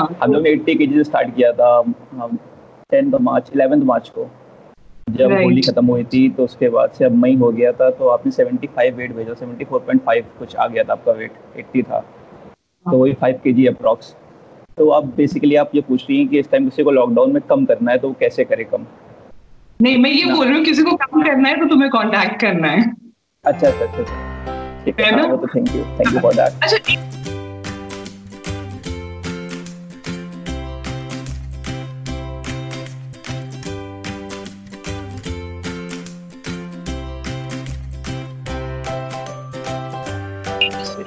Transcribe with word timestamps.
हम 0.00 0.32
लोग 0.32 0.42
ने 0.42 0.50
एट्टी 0.50 0.74
के 0.74 0.86
से 0.86 1.02
स्टार्ट 1.04 1.34
किया 1.36 1.50
था 1.52 1.82
टेंथ 2.90 3.14
मार्च 3.20 3.50
इलेवेंथ 3.54 3.82
मार्च 3.84 4.08
को। 4.08 4.26
जब 5.10 5.32
होली 5.32 5.60
खत्म 5.62 5.86
हुई 5.86 6.04
थी 6.12 6.28
तो 6.36 6.44
उसके 6.44 6.68
बाद 6.68 6.90
से 6.98 7.04
अब 7.04 7.14
मई 7.14 7.34
हो 7.36 7.50
गया 7.52 7.72
था 7.80 7.90
तो 7.90 8.08
आपने 8.08 8.32
सेवेंटी 8.32 8.66
फाइव 8.76 8.96
वेट 8.96 9.12
भेजा 9.16 9.34
सेवेंटी 9.34 9.64
फोर 9.64 9.80
पॉइंट 9.80 10.02
फाइव 10.04 10.24
कुछ 10.38 10.56
आ 10.56 10.66
गया 10.66 10.84
था 10.84 10.92
आपका 10.92 11.12
वेट 11.12 11.32
एट्टी 11.56 11.82
था। 11.82 12.00
तो 12.86 12.96
वही 12.96 13.12
फाइव 13.12 13.40
के 13.44 13.52
जी 13.52 13.66
अप्रॉक्स 13.66 14.14
तो 14.78 14.88
आप 14.90 15.04
बेसिकली 15.16 15.56
आप 15.56 15.74
ये 15.74 15.80
पूछ 15.88 16.02
रही 16.02 16.18
हैं 16.18 16.28
कि 16.28 16.38
इस 16.38 16.50
टाइम 16.50 16.68
किसी 16.68 16.82
को 16.82 16.90
लॉकडाउन 16.90 17.32
में 17.32 17.42
कम 17.48 17.64
करना 17.64 17.90
है 17.90 17.98
तो 17.98 18.12
कैसे 18.20 18.44
करे 18.44 18.64
कम? 18.64 18.86
नहीं 19.80 19.96
मैं 19.98 20.10
ये 20.10 20.24
बोल 20.24 20.46
रही 20.46 20.56
हूँ 20.56 20.64
किसी 20.64 20.82
को 20.82 20.96
कम 20.96 21.22
करना 21.22 21.48
है 21.48 21.60
तो 21.60 21.68
तुम्हें 21.68 21.90
कांटेक्ट 21.90 22.40
करना 22.40 22.68
है। 22.68 22.90
अच्छा 23.44 23.68
अच्छा 23.68 23.84
अच्छा, 23.84 23.98
अच्छा। 23.98 24.84
ठीक 24.84 25.00
है 25.00 25.12
हाँ, 25.12 25.36
तो 25.36 25.46
thank 25.46 25.74
you 25.76 25.82
thank 25.98 26.14
you 26.14 26.20
for 26.20 26.34
that 26.34 26.62
अच्छा 26.62 27.21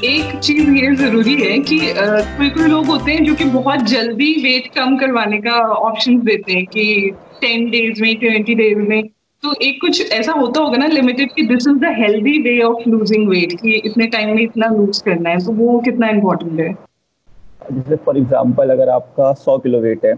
एक 0.06 0.40
चीज़ 0.40 0.70
ये 0.72 0.96
ज़रूरी 0.96 1.34
है 1.36 1.58
कि 1.60 1.80
कोई 2.38 2.50
कोई 2.50 2.68
लोग 2.68 2.86
होते 2.86 3.12
हैं 3.12 3.24
जो 3.26 3.34
कि 3.36 3.46
बहुत 3.52 3.82
जल्दी 3.90 4.32
वेट 4.44 4.68
कम 4.76 4.98
करवाने 4.98 5.38
का 5.42 5.60
ऑप्शन 5.90 6.20
देते 6.22 6.54
हैं 6.54 6.66
कि 6.66 7.12
टेन 7.42 7.70
डेज़ 7.70 8.02
में 8.02 8.16
ट्वेंटी 8.16 8.56
डेज़ 8.56 8.80
में। 8.80 9.02
तो 9.44 9.54
एक 9.62 9.80
कुछ 9.82 10.12
ऐसा 10.12 10.32
होता 10.32 10.62
होगा 10.62 10.78
ना 10.78 10.88
लिमिटेड 10.88 11.32
कि 11.34 11.44
this 11.48 11.68
is 11.68 11.78
the 11.80 11.94
healthy 11.98 12.38
way 12.42 12.60
of 12.62 12.90
losing 12.90 13.28
weight 13.30 13.54
कि 13.62 13.74
इतने 13.86 14.08
टाइम 14.08 14.36
में 14.36 14.44
इतना 14.44 14.68
लूज 14.68 15.02
करना 15.02 15.30
है 15.30 15.46
तो 15.46 15.52
वो 15.54 15.80
कितना 15.80 16.10
इम्पोर्टेंट 16.10 16.60
है? 16.60 16.74
जैसे 17.74 17.96
फॉर 17.96 18.18
एग्ज़ाम्पल 18.18 18.70
अगर 18.70 18.90
आपका 18.90 19.34
सौ 19.36 19.58
किलो 19.58 19.80
वेट 19.82 20.06
है 20.06 20.16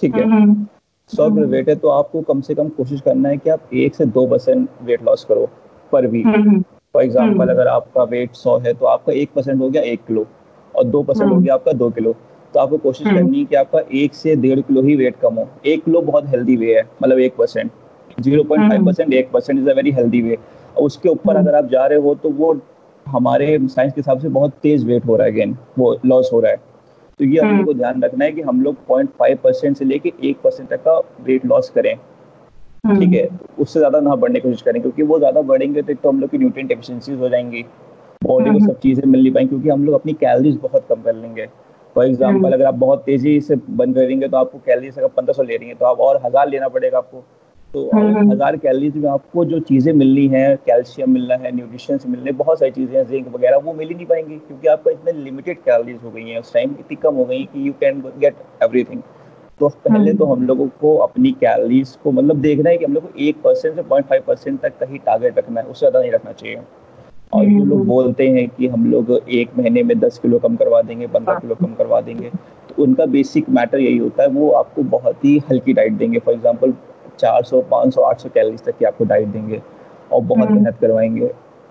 ठीक 0.00 0.14
है? 0.14 0.24
हम्म। 0.24 0.66
सौ 1.10 1.30
किलो 1.30 1.46
वेट 1.46 1.68
है 1.68 1.74
तो 1.76 1.88
आपको 1.88 2.22
कम 2.22 2.40
से 2.40 2.54
कम 2.54 2.68
कोशिश 2.76 3.00
करना 3.00 3.28
है 3.28 3.36
कि 3.36 3.50
आप 3.50 3.74
एक 3.74 3.94
से 3.94 4.06
दो 4.06 4.26
परसेंट 4.26 4.68
वेट 4.82 5.04
लॉस 5.04 5.24
करो 5.24 5.48
पर 5.92 6.06
वीक 6.06 6.62
फॉर 6.94 7.02
एग्ज़ाम्पल 7.02 7.40
हम्म। 7.40 7.52
अगर 7.52 7.68
आपका 7.68 8.02
वेट 8.10 8.34
सौ 8.34 8.56
है 8.58 8.72
तो 8.74 8.86
आपका 8.86 9.12
एक 9.12 9.30
परसेंट 9.34 9.60
हो 9.60 9.68
गया 9.68 9.82
एक 9.82 10.04
किलो 10.06 10.26
और 10.74 10.84
दो 10.84 11.02
परसेंट 11.02 11.28
हो 11.28 11.34
हम्म। 11.34 11.44
गया 11.44 11.54
आपका 11.54 11.72
दो 11.72 11.90
किलो। 11.90 12.14
तो 12.54 12.60
आपको 12.60 12.76
कोशिश 12.78 13.06
हम्म। 13.06 13.16
करनी 13.16 13.38
है 13.38 13.44
कि 13.44 13.56
आपका 13.56 13.80
एक 13.94 14.14
से 14.14 14.34
डेढ़ 14.36 14.60
किलो 14.60 14.82
ही 14.82 14.94
वेट 14.96 15.16
कम 15.22 15.34
हो। 15.34 15.48
एक 15.66 15.84
किलो 15.84 16.00
बहुत 16.02 16.28
हेल्दी 16.28 16.56
वे 16.56 16.74
है 16.74 16.82
मतलब 17.02 17.18
एक 17.18 17.36
percent 17.36 17.70
zero 18.20 18.42
point 18.44 18.68
five 18.68 18.84
percent 18.86 19.12
एक 19.14 19.30
percent 19.30 19.58
is 19.58 19.70
a 19.70 19.74
very 19.74 19.90
healthy 19.92 20.20
way 20.22 20.36
और 20.76 20.82
उसके 20.82 21.08
ऊपर 21.08 21.36
अगर 21.36 21.54
आप 21.54 21.68
जा 21.68 21.86
रहे 21.86 21.98
हो 21.98 22.14
तो 22.14 22.30
वो 22.32 22.52
हमारे 23.06 23.58
साइंस 23.68 23.92
के 23.92 24.00
हिसाब 24.00 24.20
से 24.20 24.28
बहुत 24.28 24.52
तेज 24.62 24.84
वेट 24.86 25.06
हो 25.06 25.16
रहा 25.16 25.26
है 25.26 25.32
अगेन 25.32 25.56
वो 25.78 25.98
लॉस 26.06 26.30
हो 26.32 26.40
रहा 26.40 26.50
है। 26.50 26.56
तो 27.20 27.24
ये 27.24 27.40
हम 27.40 27.56
लोग 27.56 27.66
को 27.66 27.72
ध्यान 27.74 28.02
रखना 28.02 28.24
है 28.24 28.32
कि 28.32 28.42
हम 28.42 28.62
लोग 28.62 28.76
पॉइंट 28.86 29.10
फाइव 29.18 29.38
परसेंट 29.44 29.76
से 29.76 29.84
लेके 29.84 30.12
एक 30.24 30.36
परसेंट 30.44 30.68
तक 30.68 30.82
का 30.84 30.98
वेट 31.24 31.46
लॉस 31.46 31.68
करें। 31.70 31.94
ठीक 32.84 32.92
हम्म। 32.92 33.14
है 33.14 33.28
उससे 33.58 33.80
ज़्यादा 33.80 34.00
ना 34.00 34.14
बढ़ने 34.14 34.40
की 34.40 34.48
कोशिश 34.48 34.62
करें 34.62 34.80
क्योंकि 34.82 35.02
वो 35.02 35.18
ज़्यादा 35.18 35.40
बढ़ेंगे 35.42 35.82
तो, 35.82 35.92
एक 35.92 35.98
तो 36.00 36.08
हम 36.08 36.20
लोग 36.20 36.30
की 36.30 36.38
न्यूट्रिएंट 36.38 36.72
एफिशिएंसीज 36.72 37.18
हो 37.18 37.28
जाएँगी 37.28 37.62
बॉडी 38.22 38.44
को 38.44 38.50
हम्म। 38.50 38.66
सब 38.66 38.78
चीज़ें 38.80 39.06
मिल 39.06 39.20
नहीं 39.20 39.32
पाएँगी 39.32 39.48
क्योंकि 39.48 39.68
हम 39.68 39.84
लोग 39.84 39.94
अपनी 39.94 40.12
कैलोरीज 40.14 40.58
बहुत 40.62 40.86
कम 40.88 41.02
कर 41.02 41.14
लेंगे 41.14 41.46
फॉर 41.96 42.06
एग्ज़ाम्पल 42.06 42.36
हम्म। 42.36 42.52
अगर 42.52 42.64
आप 42.64 42.74
बहुत 42.76 43.02
तेज़ी 43.06 43.40
से 43.40 43.56
बंद 43.70 43.94
करेंगे 43.94 44.28
तो 44.28 44.36
आपको 44.36 44.58
कैलोरीज 44.58 44.98
अगर 44.98 45.08
पंद्रह 45.08 45.32
सौ 45.32 45.42
ले 45.42 45.56
रही 45.56 45.68
है 45.68 45.74
तो 45.74 45.86
आप 45.86 46.00
और 46.00 46.20
हज़ार 46.26 46.48
लेना 46.48 46.68
पड़ेगा 46.68 46.98
आपको 46.98 47.24
तो 47.74 47.88
हज़ार 48.30 48.56
कैलोरीज 48.56 48.96
में 48.96 49.08
आपको 49.10 49.44
जो 49.44 49.58
चीज़ें 49.62 49.92
मिलनी 49.92 50.26
है 50.26 50.44
कैल्शियम 50.66 51.10
मिलना 51.10 51.34
है 51.34 51.54
न्यूट्रिशन 51.56 51.94
मिलने 51.94 52.10
मिलने 52.10 52.32
बहुत 52.34 52.58
सारी 52.58 52.70
चीज़ें 52.70 52.96
हैं 52.96 53.06
जिंक 53.06 53.34
वगैरह 53.34 53.56
वो 53.56 53.72
मिल 53.72 53.88
ही 53.88 53.94
नहीं 53.94 54.06
पाएँगी 54.06 54.36
क्योंकि 54.36 54.68
आपका 54.68 54.90
इतने 54.90 55.12
लिमिटेड 55.14 55.58
कैलोरीज 55.58 55.98
हो 56.04 56.10
गई 56.10 56.28
हैं 56.28 56.40
उस 56.40 56.52
टाइम 56.54 56.76
इतनी 56.80 56.96
कम 56.96 57.14
हो 57.14 57.24
गई 57.24 57.42
कि 57.44 57.66
यू 57.68 57.72
कैन 57.80 58.00
गेट 58.18 58.36
एवरीथिंग 58.62 59.02
तो 59.60 59.68
पहले 59.68 60.12
तो 60.14 60.26
हम 60.26 60.46
लोगों 60.46 60.66
को 60.80 60.96
अपनी 60.98 61.30
कैलरीज 61.32 61.96
को 62.04 62.12
मतलब 62.12 62.40
देखना 62.40 62.70
है 62.70 62.76
कि 62.76 62.84
हम 62.84 62.94
लोग 62.94 63.02
को 63.02 63.18
एक 63.18 63.42
परसेंट 63.42 63.74
से 63.74 63.82
पॉइंट 63.82 64.06
फाइव 64.06 64.22
परसेंट 64.26 64.60
तक 64.60 64.78
का 64.78 64.86
ही 64.86 64.98
टारगेट 64.98 65.38
रखना 65.38 65.60
है 65.60 65.66
उससे 65.66 65.78
ज़्यादा 65.78 66.00
नहीं 66.00 66.12
रखना 66.12 66.32
चाहिए 66.32 66.60
और 67.32 67.44
जो 67.44 67.64
लोग 67.64 67.86
बोलते 67.86 68.28
हैं 68.28 68.48
कि 68.48 68.66
हम 68.66 68.90
लोग 68.90 69.10
एक 69.12 69.56
महीने 69.58 69.82
में 69.82 69.98
दस 70.00 70.18
किलो 70.18 70.38
कम 70.38 70.56
करवा 70.56 70.80
देंगे 70.82 71.06
पंद्रह 71.06 71.38
किलो 71.38 71.54
कम 71.54 71.74
करवा 71.74 72.00
देंगे 72.00 72.30
तो 72.68 72.82
उनका 72.82 73.06
बेसिक 73.06 73.48
मैटर 73.50 73.80
यही 73.80 73.96
होता 73.98 74.22
है 74.22 74.28
वो 74.30 74.50
आपको 74.52 74.82
बहुत 74.90 75.24
ही 75.24 75.38
हल्की 75.50 75.72
डाइट 75.72 75.92
देंगे 75.92 76.18
फॉर 76.18 76.34
एग्ज़ाम्पल 76.34 76.74
चार 77.18 77.42
सौ 77.42 77.60
पाँच 77.70 77.94
सौ 77.94 78.02
आठ 78.02 78.20
सौ 78.20 78.28
कैलोरीज 78.28 78.62
तक 78.62 78.78
की 78.78 78.84
आपको 78.84 79.04
डाइट 79.04 79.28
देंगे 79.28 79.62
और 80.12 80.20
बहुत 80.22 80.38
हम्म। 80.40 80.54
मेहनत 80.54 80.78
करवाएँगे 80.80 81.30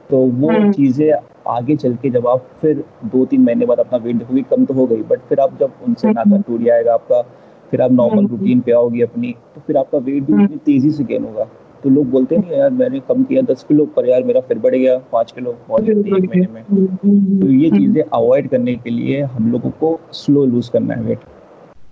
तो 0.09 0.17
वो 0.17 0.49
हम्म। 0.49 0.71
चीज़ें 0.71 1.11
आगे 1.49 1.75
चल 1.75 1.95
के 1.95 2.09
जब 2.09 2.27
आप 2.27 2.47
फिर 2.61 2.83
दो 3.05 3.25
तीन 3.25 3.41
महीने 3.41 3.65
बाद 3.65 3.79
अपना 3.79 3.97
वेट 3.97 4.15
देखोगे 4.15 4.41
कम 4.49 4.65
तो 4.65 4.73
हो 4.73 4.85
गई 4.87 5.01
बट 5.03 5.19
फिर 5.19 5.39
आप 5.39 5.57
जब 5.59 5.71
उनसे 5.85 6.07
हम्म। 6.07 6.17
नाता 6.19 6.41
टूट 6.41 6.61
जाएगा 6.61 6.93
आपका 6.93 7.21
फिर 7.73 7.81
आप 7.81 7.91
नॉर्मल 7.91 8.25
रूटीन 8.27 8.59
पे 8.61 8.71
आओगे 8.71 9.01
अपनी 9.01 9.31
तो 9.55 9.61
फिर 9.67 9.77
आपका 9.77 9.97
वेट 9.99 10.23
भी 10.23 10.43
इतनी 10.43 10.57
तेज़ी 10.65 10.89
से 10.91 11.03
गेन 11.03 11.23
होगा। 11.23 11.43
तो 11.83 11.89
लोग 11.89 12.09
बोलते 12.09 12.35
हैं 12.35 12.57
यार 12.57 12.69
मैंने 12.71 12.99
कम 13.07 13.23
किया 13.23 13.41
दस 13.43 13.63
किलो 13.67 13.85
पर 13.95 14.09
यार 14.09 14.23
मेरा 14.23 14.41
फिर 14.41 14.57
बढ़ 14.59 14.75
गया 14.75 14.97
पाँच 15.11 15.31
किलो 15.31 15.55
बहुत 15.69 15.83
जल्दी 15.85 16.09
एक 16.09 16.25
महीने 16.25 16.47
में। 16.47 17.39
तो 17.39 17.47
ये 17.47 17.69
चीज़ें 17.71 18.01
अवॉइड 18.03 18.49
करने 18.49 18.75
के 18.75 18.89
लिए 18.89 19.21
हम 19.21 19.51
लोगों 19.51 19.69
को 19.79 19.99
स्लो 20.13 20.45
लूज 20.45 20.69
करना 20.69 20.93
है 20.93 21.03
वेट 21.03 21.19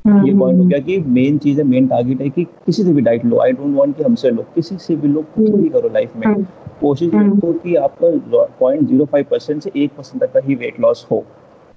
ये 0.08 0.34
पॉइंट 0.38 0.60
हो 0.60 0.66
गया 0.66 0.80
कि 0.80 0.98
मेन 1.10 1.38
चीज़ 1.38 1.58
है 1.60 1.64
मेन 1.68 1.88
टारगेट 1.88 2.22
है 2.22 2.30
कि 2.30 2.44
किसी 2.44 2.84
से 2.84 2.94
भी 2.94 3.02
डाइट 3.02 3.26
लो 3.26 3.40
आई 3.42 3.52
डोंट 3.52 3.76
वांट 3.78 3.96
कि 3.98 4.04
हमसे 4.04 4.30
लो 4.30 4.46
किसी 4.56 4.78
से 4.78 4.96
भी 4.96 5.08
लो 5.08 5.22
कुछ 5.36 5.50
भी 5.50 5.70
करो 5.70 5.90
लाइफ 5.94 6.16
में। 6.16 6.44
कोशिश 6.82 7.12
करो 7.12 7.52
कि 7.54 7.76
आपका 7.78 8.46
पॉइंट 8.60 8.88
ज़ीरो 8.88 9.06
फाइव 9.06 9.26
परसेंट 9.32 9.62
से 9.64 9.72
एक 9.76 9.92
परसेंट 9.98 10.24
तक 10.24 10.34
का 10.34 10.40
ही 10.46 10.56
वेट 10.56 10.80
लॉस 10.80 11.06
हो 11.12 11.24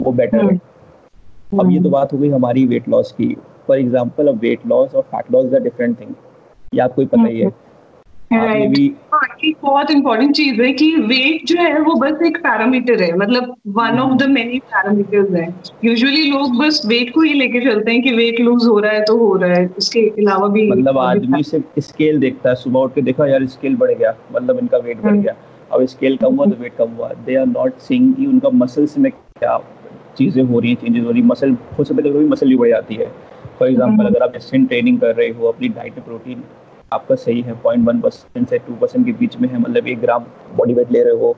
वो 0.00 0.12
बेटर 0.12 0.44
है। 0.44 0.56
अब 1.60 1.70
ये 1.70 1.80
तो 1.82 1.90
बात 1.90 2.12
हो 2.12 2.18
गई 2.18 2.28
हमारी 2.28 2.64
वेट 2.66 2.88
लॉस 2.88 3.12
की। 3.12 3.36
फॉर 3.68 3.78
एग्ज़ाम्पल 3.78 4.28
वेट 4.38 4.66
लॉस 4.66 4.94
और 4.94 5.02
fat 5.02 5.32
loss 5.32 5.46
is 5.46 5.54
a 5.56 5.58
different 5.58 6.00
thing 6.00 6.14
ये 6.74 6.80
आपको 6.80 7.02
ही 7.02 7.08
पता 7.08 7.28
ही 7.28 7.40
है? 7.40 7.52
हाँ, 8.32 8.54
बहुत 9.62 9.90
इम्पोर्टेंट 9.90 10.34
चीज़ 10.36 10.60
है 10.62 10.72
कि 10.72 10.86
वेट 10.96 11.46
जो 11.46 11.56
है 11.56 11.80
वो 11.80 11.94
बस 11.94 12.22
एक 12.26 12.36
पैरामीटर 12.36 13.02
है। 13.02 13.10
मतलब 13.16 13.54
one 13.68 13.98
of 13.98 14.16
the 14.18 14.28
many 14.28 14.58
parameters 14.58 15.34
है। 15.34 15.46
यूजुअली 15.84 16.22
लोग 16.30 16.56
बस 16.58 16.80
वेट 16.86 17.14
को 17.14 17.20
ही 17.20 17.32
लेके 17.32 17.60
चलते 17.60 17.90
हैं 17.90 18.02
कि 18.02 18.12
वेट 18.12 18.40
लूज 18.40 18.66
हो 18.66 18.78
रहा 18.78 18.92
है 18.92 19.02
तो 19.02 19.16
हो 19.18 19.34
रहा 19.36 19.54
है। 19.54 19.66
उसके 19.78 20.00
अलावा 20.00 20.48
भी 20.48 20.70
मतलब 20.70 20.98
आदमी 20.98 21.42
सिर्फ़ 21.42 21.80
स्केल 21.80 22.18
देखता 22.20 22.48
है। 22.50 22.54
सुबह 22.54 22.80
उठ 22.80 22.94
के 22.94 23.02
देखा 23.02 23.26
यार 23.26 23.46
स्केल 23.46 23.76
बढ़ 23.76 23.90
गया। 23.90 24.14
मतलब 24.32 24.58
इनका 24.58 24.78
वेट 24.78 24.96
बढ़ 24.96 25.10
हम्म। 25.10 25.22
गया। 25.22 25.36
अब 25.72 25.84
स्केल 25.86 26.16
कम 26.16 26.34
हुआ 26.34 26.46
तो 26.46 26.62
वेट 26.62 26.76
कम 26.76 26.90
हुआ। 26.90 27.12
दे 27.26 27.36
आर 27.36 27.46
नॉट 27.46 27.78
सीइंग 27.78 28.28
उनका 28.28 28.50
मसल्स 28.50 28.98
में 28.98 29.10
क्या 29.12 29.58
चीज़ें 30.18 30.42
हो 30.42 30.58
रही 30.60 30.70
हैं 30.70 30.76
चेंजेस 30.76 31.04
हो 31.04 31.10
रही 31.10 31.22
मसल 31.22 31.56
हो 31.78 31.84
सकता 31.84 32.02
है 32.02 32.10
कभी 32.10 32.24
मसल 32.24 32.48
भी 32.48 32.56
बढ़ 32.56 32.68
जाती 32.68 32.94
है। 32.94 33.06
फॉर 33.58 33.68
एग्ज़ाम्पल 33.68 34.06
अगर 34.06 34.22
आप 34.22 34.36
जिम 34.38 34.66
ट्रेनिंग 34.66 35.00
कर 35.00 35.14
रहे 35.14 35.28
हो 35.30 35.46
अपनी 35.48 35.68
डाइट 35.70 35.96
में 35.96 36.04
प्रोटीन 36.04 36.42
आपका 36.92 37.14
सही 37.16 37.40
है 37.40 37.54
पॉइंट 37.62 37.86
वन 37.86 38.00
परसेंट 38.00 38.48
से 38.48 38.58
टू 38.58 38.74
परसेंट 38.74 39.04
के 39.06 39.12
बीच 39.12 39.36
में 39.36 39.48
है 39.48 39.58
मतलब 39.58 39.86
एक 39.88 40.00
ग्राम 40.00 40.24
बॉडी 40.56 40.74
वेट 40.74 40.92
ले 40.92 41.02
रहे 41.02 41.18
हो 41.20 41.36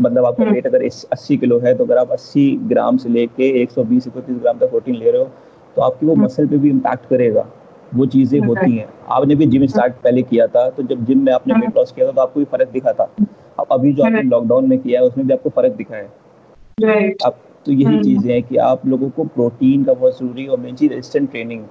मतलब 0.00 0.24
आपका 0.24 0.44
वेट 0.44 0.66
हम्म। 0.66 0.76
अगर 0.76 0.84
अस्सी 1.12 1.36
किलो 1.36 1.58
है 1.58 1.74
तो 1.74 1.84
अगर 1.84 1.98
आप 1.98 2.10
अस्सी 2.12 2.50
ग्राम 2.68 2.96
से 2.96 3.08
लेके 3.08 3.50
एक 3.62 3.70
सौ 3.70 3.84
बीस 3.84 4.06
इकतीस 4.06 4.36
ग्राम 4.36 4.58
तक 4.58 4.70
प्रोटीन 4.70 4.94
ले 4.94 5.10
रहे 5.10 5.22
हो 5.22 5.30
तो 5.76 5.82
आपकी 5.82 6.06
वो 6.06 6.14
मसल 6.16 6.42
हम्म। 6.42 6.50
पे 6.50 6.58
भी 6.58 6.70
इम्पैक्ट 6.70 7.06
करेगा। 7.06 7.46
वो 7.92 8.06
चीज़ें 8.06 8.38
होती 8.40 8.76
हैं। 8.76 8.88
आपने 9.08 9.34
भी 9.34 9.46
जिम 9.46 9.66
स्टार्ट 9.66 9.92
पहले 10.04 10.22
किया 10.22 10.46
था 10.46 10.68
तो 10.70 10.82
जब 10.82 11.04
जिम 11.06 11.24
में 11.24 11.32
आपने 11.32 11.54
वेट 11.56 11.76
लॉस 11.76 11.92
किया 11.92 12.06
था 12.06 12.12
तो 12.12 12.20
आपको 12.20 12.40
भी 12.40 12.46
फ़र्क 12.46 12.68
दिखा 12.70 12.92
था। 12.92 13.08
अब 13.60 13.66
अभी 13.72 13.92
जो 13.92 14.04
आपने 14.04 14.22
लॉकडाउन 14.22 14.68
में 14.68 14.78
किया 14.78 15.00
है 15.00 15.06
उसमें 15.06 15.26
भी 15.26 15.32
आपको 15.32 15.50
फ़र्क 15.50 15.72
दिखा 15.74 15.96
है। 15.96 17.14
आप 17.26 17.38
तो 17.66 17.72
यही 17.72 17.84
हम्म। 17.84 18.02
चीज़ें 18.02 18.32
हैं 18.32 18.42
कि 18.42 18.56
आप 18.56 18.86
लोगों 18.86 19.08
को 19.10 19.24
प्रोटीन 19.24 19.84
का 19.84 19.92
बहुत 19.92 20.18
ज़रूरी 20.18 20.46
और 20.46 20.58
मेन 20.60 20.74
चीज़ 20.74 20.90
रेजिस्टेंट 20.90 21.30
ट्रेनिंग 21.30 21.64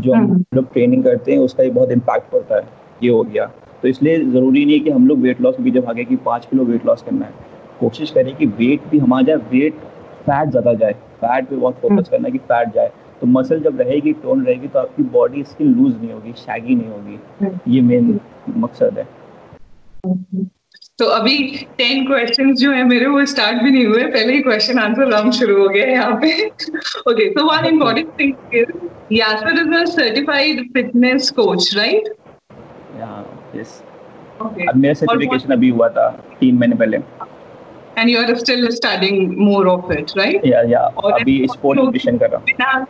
जो 0.00 0.12
हम 0.12 0.24
हम्म। 0.24 0.44
लोग 0.54 0.72
ट्रेनिंग 0.72 1.04
करते 1.04 1.32
हैं 1.32 1.38
उसका 1.38 1.62
भी 1.62 1.70
बहुत 1.70 1.90
इम्पैक्ट 1.90 2.30
पड़ता 2.32 2.56
है। 2.56 2.68
ये 3.02 3.10
हो 3.10 3.22
गया। 3.22 3.46
तो 3.82 3.88
इसलिए 3.88 4.18
ज़रूरी 4.24 4.64
नहीं 4.64 4.74
है 4.74 4.80
कि 4.80 4.90
हम 4.90 5.06
लोग 5.08 5.18
वेट 5.18 5.40
लॉस 5.40 5.60
भी 5.60 5.70
जब 5.70 5.88
आगे 5.88 6.04
कि 6.04 6.16
पाँच 6.16 6.46
किलो 6.46 6.64
वेट 6.64 6.86
लॉस 6.86 7.02
करना 7.02 7.26
है 7.26 7.32
कोशिश 7.80 8.10
करें 8.10 8.34
कि 8.36 8.46
वेट 8.46 8.86
भी 8.90 8.98
हमारा 8.98 9.22
जाए 9.22 9.36
वेट 9.36 9.74
फैट 10.26 10.48
ज़्यादा 10.50 10.72
जाए। 10.74 10.92
फैट 10.92 11.48
पे 11.48 11.56
बहुत 11.56 11.74
फोकस 11.74 11.92
हम्म। 11.92 12.02
करना 12.02 12.28
है 12.28 12.32
कि 12.32 12.38
फैट 12.38 12.74
जाए। 12.74 12.90
तो 13.20 13.26
मसल 13.26 13.60
जब 13.60 13.80
रहेगी 13.80 14.12
टोन 14.12 14.44
रहेगी 14.44 14.68
तो 14.68 14.78
आपकी 14.78 15.02
बॉडी 15.12 15.44
स्किन 15.44 15.74
लूज 15.74 15.94
नहीं 15.94 16.12
होगी 16.12 16.32
शैगी 16.36 16.74
नहीं 16.74 16.88
होगी। 16.88 17.74
ये 17.74 17.80
मेन 17.82 18.18
मकसद 18.56 18.98
है। 18.98 19.06
तो 20.98 21.04
अभी 21.04 21.36
टेन 21.78 22.04
क्वेश्चन 22.06 22.52
जो 22.56 22.70
है 22.72 22.82
मेरे 22.84 23.06
वो 23.06 23.24
स्टार्ट 23.26 23.62
भी 23.62 23.70
नहीं 23.70 23.86
हुए। 23.86 24.04
पहले 24.04 24.32
ही 24.32 24.40
क्वेश्चन 24.42 24.78
आंसर 24.78 25.10
राउंड 25.12 25.32
शुरू 25.32 25.56
हो 25.58 25.68
गया 25.68 25.86
यहाँ 25.86 26.14
पे। 26.20 26.30
Okay 27.10 27.28
so 27.30 27.44
one 27.46 27.66
important 27.66 28.08
thing 28.20 28.54
is 28.54 28.70
Yasir 29.14 29.58
is 29.60 29.74
a 29.74 29.84
certified 29.90 30.62
fitness 30.74 31.30
coach 31.36 31.74
right 31.76 32.08
yes 33.56 33.82
अब 34.40 34.76
मेरा 34.76 34.94
सर्टिफिकेशन 34.94 35.52
अभी 35.52 35.68
हुआ 35.70 35.88
था 35.88 36.08
तीन 36.40 36.54
महीने 36.58 36.76
पहले। 36.76 36.96
And 37.98 38.08
you 38.10 38.20
are 38.20 38.34
still 38.36 38.68
studying 38.70 39.36
more 39.38 39.68
of 39.68 39.92
it 39.92 40.10
right 40.18 40.46
yeah 40.46 40.62
yeah 40.70 40.80
अभी 41.10 41.36
स्पोर्ट 41.52 41.80
न्यूट्रिशन 41.80 42.18
कर 42.18 42.30
रहा 42.30 42.70
हूँ। 42.70 42.86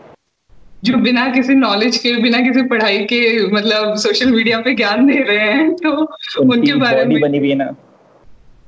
जो 0.84 0.96
बिना 0.98 1.26
किसी 1.32 1.54
नॉलेज 1.54 1.96
के 1.98 2.14
बिना 2.22 2.38
किसी 2.40 2.62
पढ़ाई 2.68 2.98
के 3.12 3.20
मतलब 3.52 3.94
सोशल 3.98 4.30
मीडिया 4.32 4.60
पे 4.60 4.74
ज्ञान 4.74 5.06
दे 5.06 5.18
रहे 5.22 5.50
हैं 5.52 5.74
तो 5.76 5.90
उनके 6.42 6.74
बारे 6.80 7.04
में 7.04 7.20
बनी 7.20 7.38
हुई 7.38 7.50
है 7.50 7.56
ना। 7.56 7.70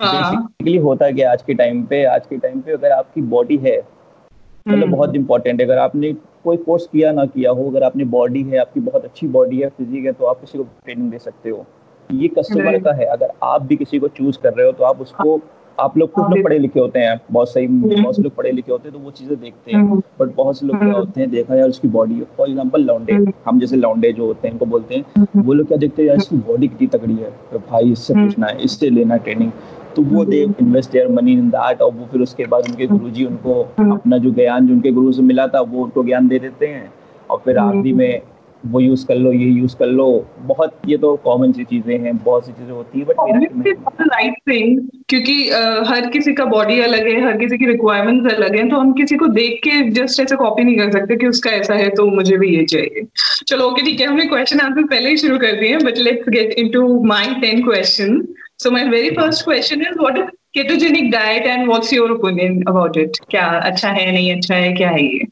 बेसिकली 0.01 0.77
हाँ। 0.77 0.85
होता 0.85 1.07
है 1.07 1.13
कि 1.13 1.23
आज 1.25 1.43
के 1.43 1.55
टाइम 1.55 1.83
पे 1.85 2.05
आज 2.07 2.27
के 2.27 2.37
टाइम 2.37 2.61
पे 2.61 2.73
अगर 2.73 2.93
आपकी 2.93 3.23
बॉडी 3.31 3.57
है 3.57 3.79
मतलब 3.79 4.83
हम्म। 4.83 4.91
बहुत 4.93 5.15
इंपॉर्टेंट 5.17 5.61
है। 5.61 5.67
अगर 5.67 5.79
आपने 5.79 6.13
कोई 6.45 6.57
कोर्स 6.59 6.87
किया 6.87 7.13
ना 7.13 7.25
किया 7.27 7.51
हो 7.51 7.69
अगर 7.71 7.83
आपने 7.83 8.05
बॉडी 8.07 8.43
है 8.43 8.59
आपकी 8.59 8.81
बहुत 8.81 9.05
अच्छी 9.05 9.27
बॉडी 9.29 9.61
है 9.61 9.69
फिजिक 9.69 10.05
है 10.05 10.13
तो 10.13 10.25
आप 10.25 10.41
किसी 10.41 10.59
को 10.59 10.65
ट्रेनिंग 10.65 11.11
दे 11.11 11.19
सकते 11.19 11.51
हो। 11.51 11.65
ये 12.11 12.29
कस्टमर 12.29 12.79
का 12.83 12.93
है। 12.93 13.05
अगर 13.07 13.33
आप 13.45 13.63
भी 13.63 13.77
किसी 13.77 13.99
को 13.99 14.09
चूज़ 14.11 14.39
कर 14.43 14.53
रहे 14.53 14.67
हो 14.67 14.73
तो 14.73 14.85
आप 14.85 15.01
उसको 15.01 15.41
आप 15.79 15.97
लोग 15.99 16.11
खुद 16.13 16.25
लोग 16.31 16.43
पढ़े 16.45 16.59
लिखे 16.59 16.81
होते 16.81 16.99
हैं। 16.99 17.21
बहुत 17.33 17.51
सही 17.51 17.67
हम्म। 17.67 18.03
बहुत 18.03 18.17
से 18.17 18.23
लोग 18.23 18.35
पढ़े 18.37 18.53
लिखे 18.53 18.73
होते 18.73 18.89
हैं 18.89 18.93
तो 18.93 19.05
वो 19.05 19.11
चीज़ें 19.11 19.41
देखते 19.41 19.73
हैं। 19.73 19.85
But 19.85 20.21
hmm. 20.21 20.33
बहुत 20.37 20.59
से 20.59 20.67
लोग 20.67 20.79
क्या। 20.79 20.93
होते 20.93 21.21
हैं 21.21 21.31
देखा 21.31 21.55
यार 21.55 21.69
उसकी 21.69 21.89
बॉडी 21.89 22.21
फॉर 22.37 22.49
एग्ज़ाम्पल 22.49 22.83
लौंडे 22.83 23.19
हम 23.47 23.61
जैसे 23.61 23.77
लौंडे 23.77 24.13
जो 24.13 24.27
होते 24.27 24.49
हैं 24.49 24.53
इनको 24.53 24.67
बोलते 24.67 24.95
हैं। 24.95 25.27
वो 25.37 25.53
लोग 25.53 25.67
क्या 25.69 25.79
देखते 25.79 26.03
हैं 26.03 26.09
यार 26.09 26.17
इसकी 26.17 26.37
बॉडी 26.49 26.69
कितनी 26.69 26.87
तगड़ी 26.89 27.17
है। 27.17 27.31
तो 27.53 27.59
भाई 27.71 27.93
इससे 27.93 28.15
पूछना 28.15 28.47
है 28.47 28.65
इससे 28.65 28.91
लेना 28.91 29.17
ट्रेनिंग 29.19 29.51
तो 29.99 30.03
वो 30.05 30.25
they 30.25 30.43
invest 30.43 30.93
their 30.93 31.09
money 31.13 31.33
in 31.33 31.49
that 31.51 31.81
और 31.83 31.93
वो 31.93 32.09
फिर 32.13 32.21
उसके 32.23 32.47
बाद 32.47 32.69
उनके 32.69 32.87
गुरुजी 32.87 33.25
उनको 33.25 33.61
अपना 33.93 34.19
जो 34.19 34.31
ज्ञान 34.33 34.67
जो 34.67 34.75
उनके 34.75 34.91
गुरु 34.93 35.13
से 35.13 35.23
मिला 35.23 35.47
था 35.47 35.61
वो 35.61 35.85
उनको 35.85 36.05
ज्ञान 36.05 36.29
दे 36.29 36.39
देते 36.39 36.67
हैं। 36.67 36.91
और 37.31 37.43
फिर 37.45 37.59
आखिरी 37.59 37.93
में 37.93 38.21
वो 38.65 38.81
यूज़ 38.81 39.07
कर 39.07 39.15
लो 39.15 39.33
ये 39.33 39.49
यूज़ 39.49 39.77
कर 39.77 39.87
लो। 39.87 40.07
बहुत 40.47 40.73
ये 40.89 40.97
तो 40.99 41.15
कॉमन 41.25 41.53
सी 41.53 41.65
चीज़ें 41.65 41.99
हैं 41.99 42.17
बहुत 42.25 42.47
सी 42.47 42.53
चीज़ें 42.53 42.73
होती 42.73 43.01
है 43.01 43.05
बट 43.05 44.01
राइट 44.03 44.35
थिंग 44.49 44.81
क्योंकि 45.09 45.37
uh, 45.51 45.89
हर 45.89 46.09
किसी 46.11 46.33
का 46.33 46.45
बॉडी 46.45 46.81
अलग 46.81 47.07
है 47.09 47.21
हर 47.27 47.37
किसी 47.39 47.59
की 47.59 47.67
रिक्वायरमेंट्स 47.67 48.35
अलग 48.35 48.57
हैं 48.57 48.69
तो 48.71 48.77
हम 48.77 48.93
किसी 48.93 49.17
को 49.17 49.27
देख 49.35 49.61
के 49.65 49.91
जस्ट 49.91 50.21
ऐसे 50.21 50.37
कॉपी 50.37 50.65
नहीं 50.65 50.77
कर 50.77 50.91
सकते 50.93 51.17
कि 51.17 51.27
उसका 51.27 51.51
ऐसा 51.51 51.75
है 51.75 51.89
तो 51.91 52.07
मुझे 52.07 52.37
भी 52.37 52.57
ये 52.57 52.65
चाहिए। 52.65 53.07
चलो 53.47 53.69
ओके 53.71 53.83
ठीक 53.83 54.01
है 54.01 54.07
हमने 54.07 54.27
क्वेश्चन 54.27 54.61
आंसर 54.61 54.87
पहले 54.87 55.11
ही 55.11 55.17
शुरू 55.17 55.39
कर 55.39 55.61
दिए 55.61 55.77
but 55.85 55.99
let's 55.99 56.29
get 56.29 56.53
into 56.59 57.03
my 57.05 57.35
ten 57.41 57.63
question 57.65 58.21
so 58.61 58.71
my 58.71 58.85
very 58.85 59.11
first 59.17 59.45
question 59.45 59.81
is 59.81 59.99
what 59.99 60.17
is 60.19 60.31
ketogenic 60.55 61.11
diet 61.11 61.47
and 61.47 61.67
what's 61.69 61.93
your 61.93 62.11
opinion 62.11 62.63
about 62.69 62.97
it 62.97 63.17
क्या 63.31 63.47
अच्छा 63.69 63.91
है 63.91 64.11
नहीं 64.13 64.33
अच्छा 64.37 64.55
है 64.55 64.73
क्या 64.73 64.89
है 64.91 65.03
ये? 65.03 65.27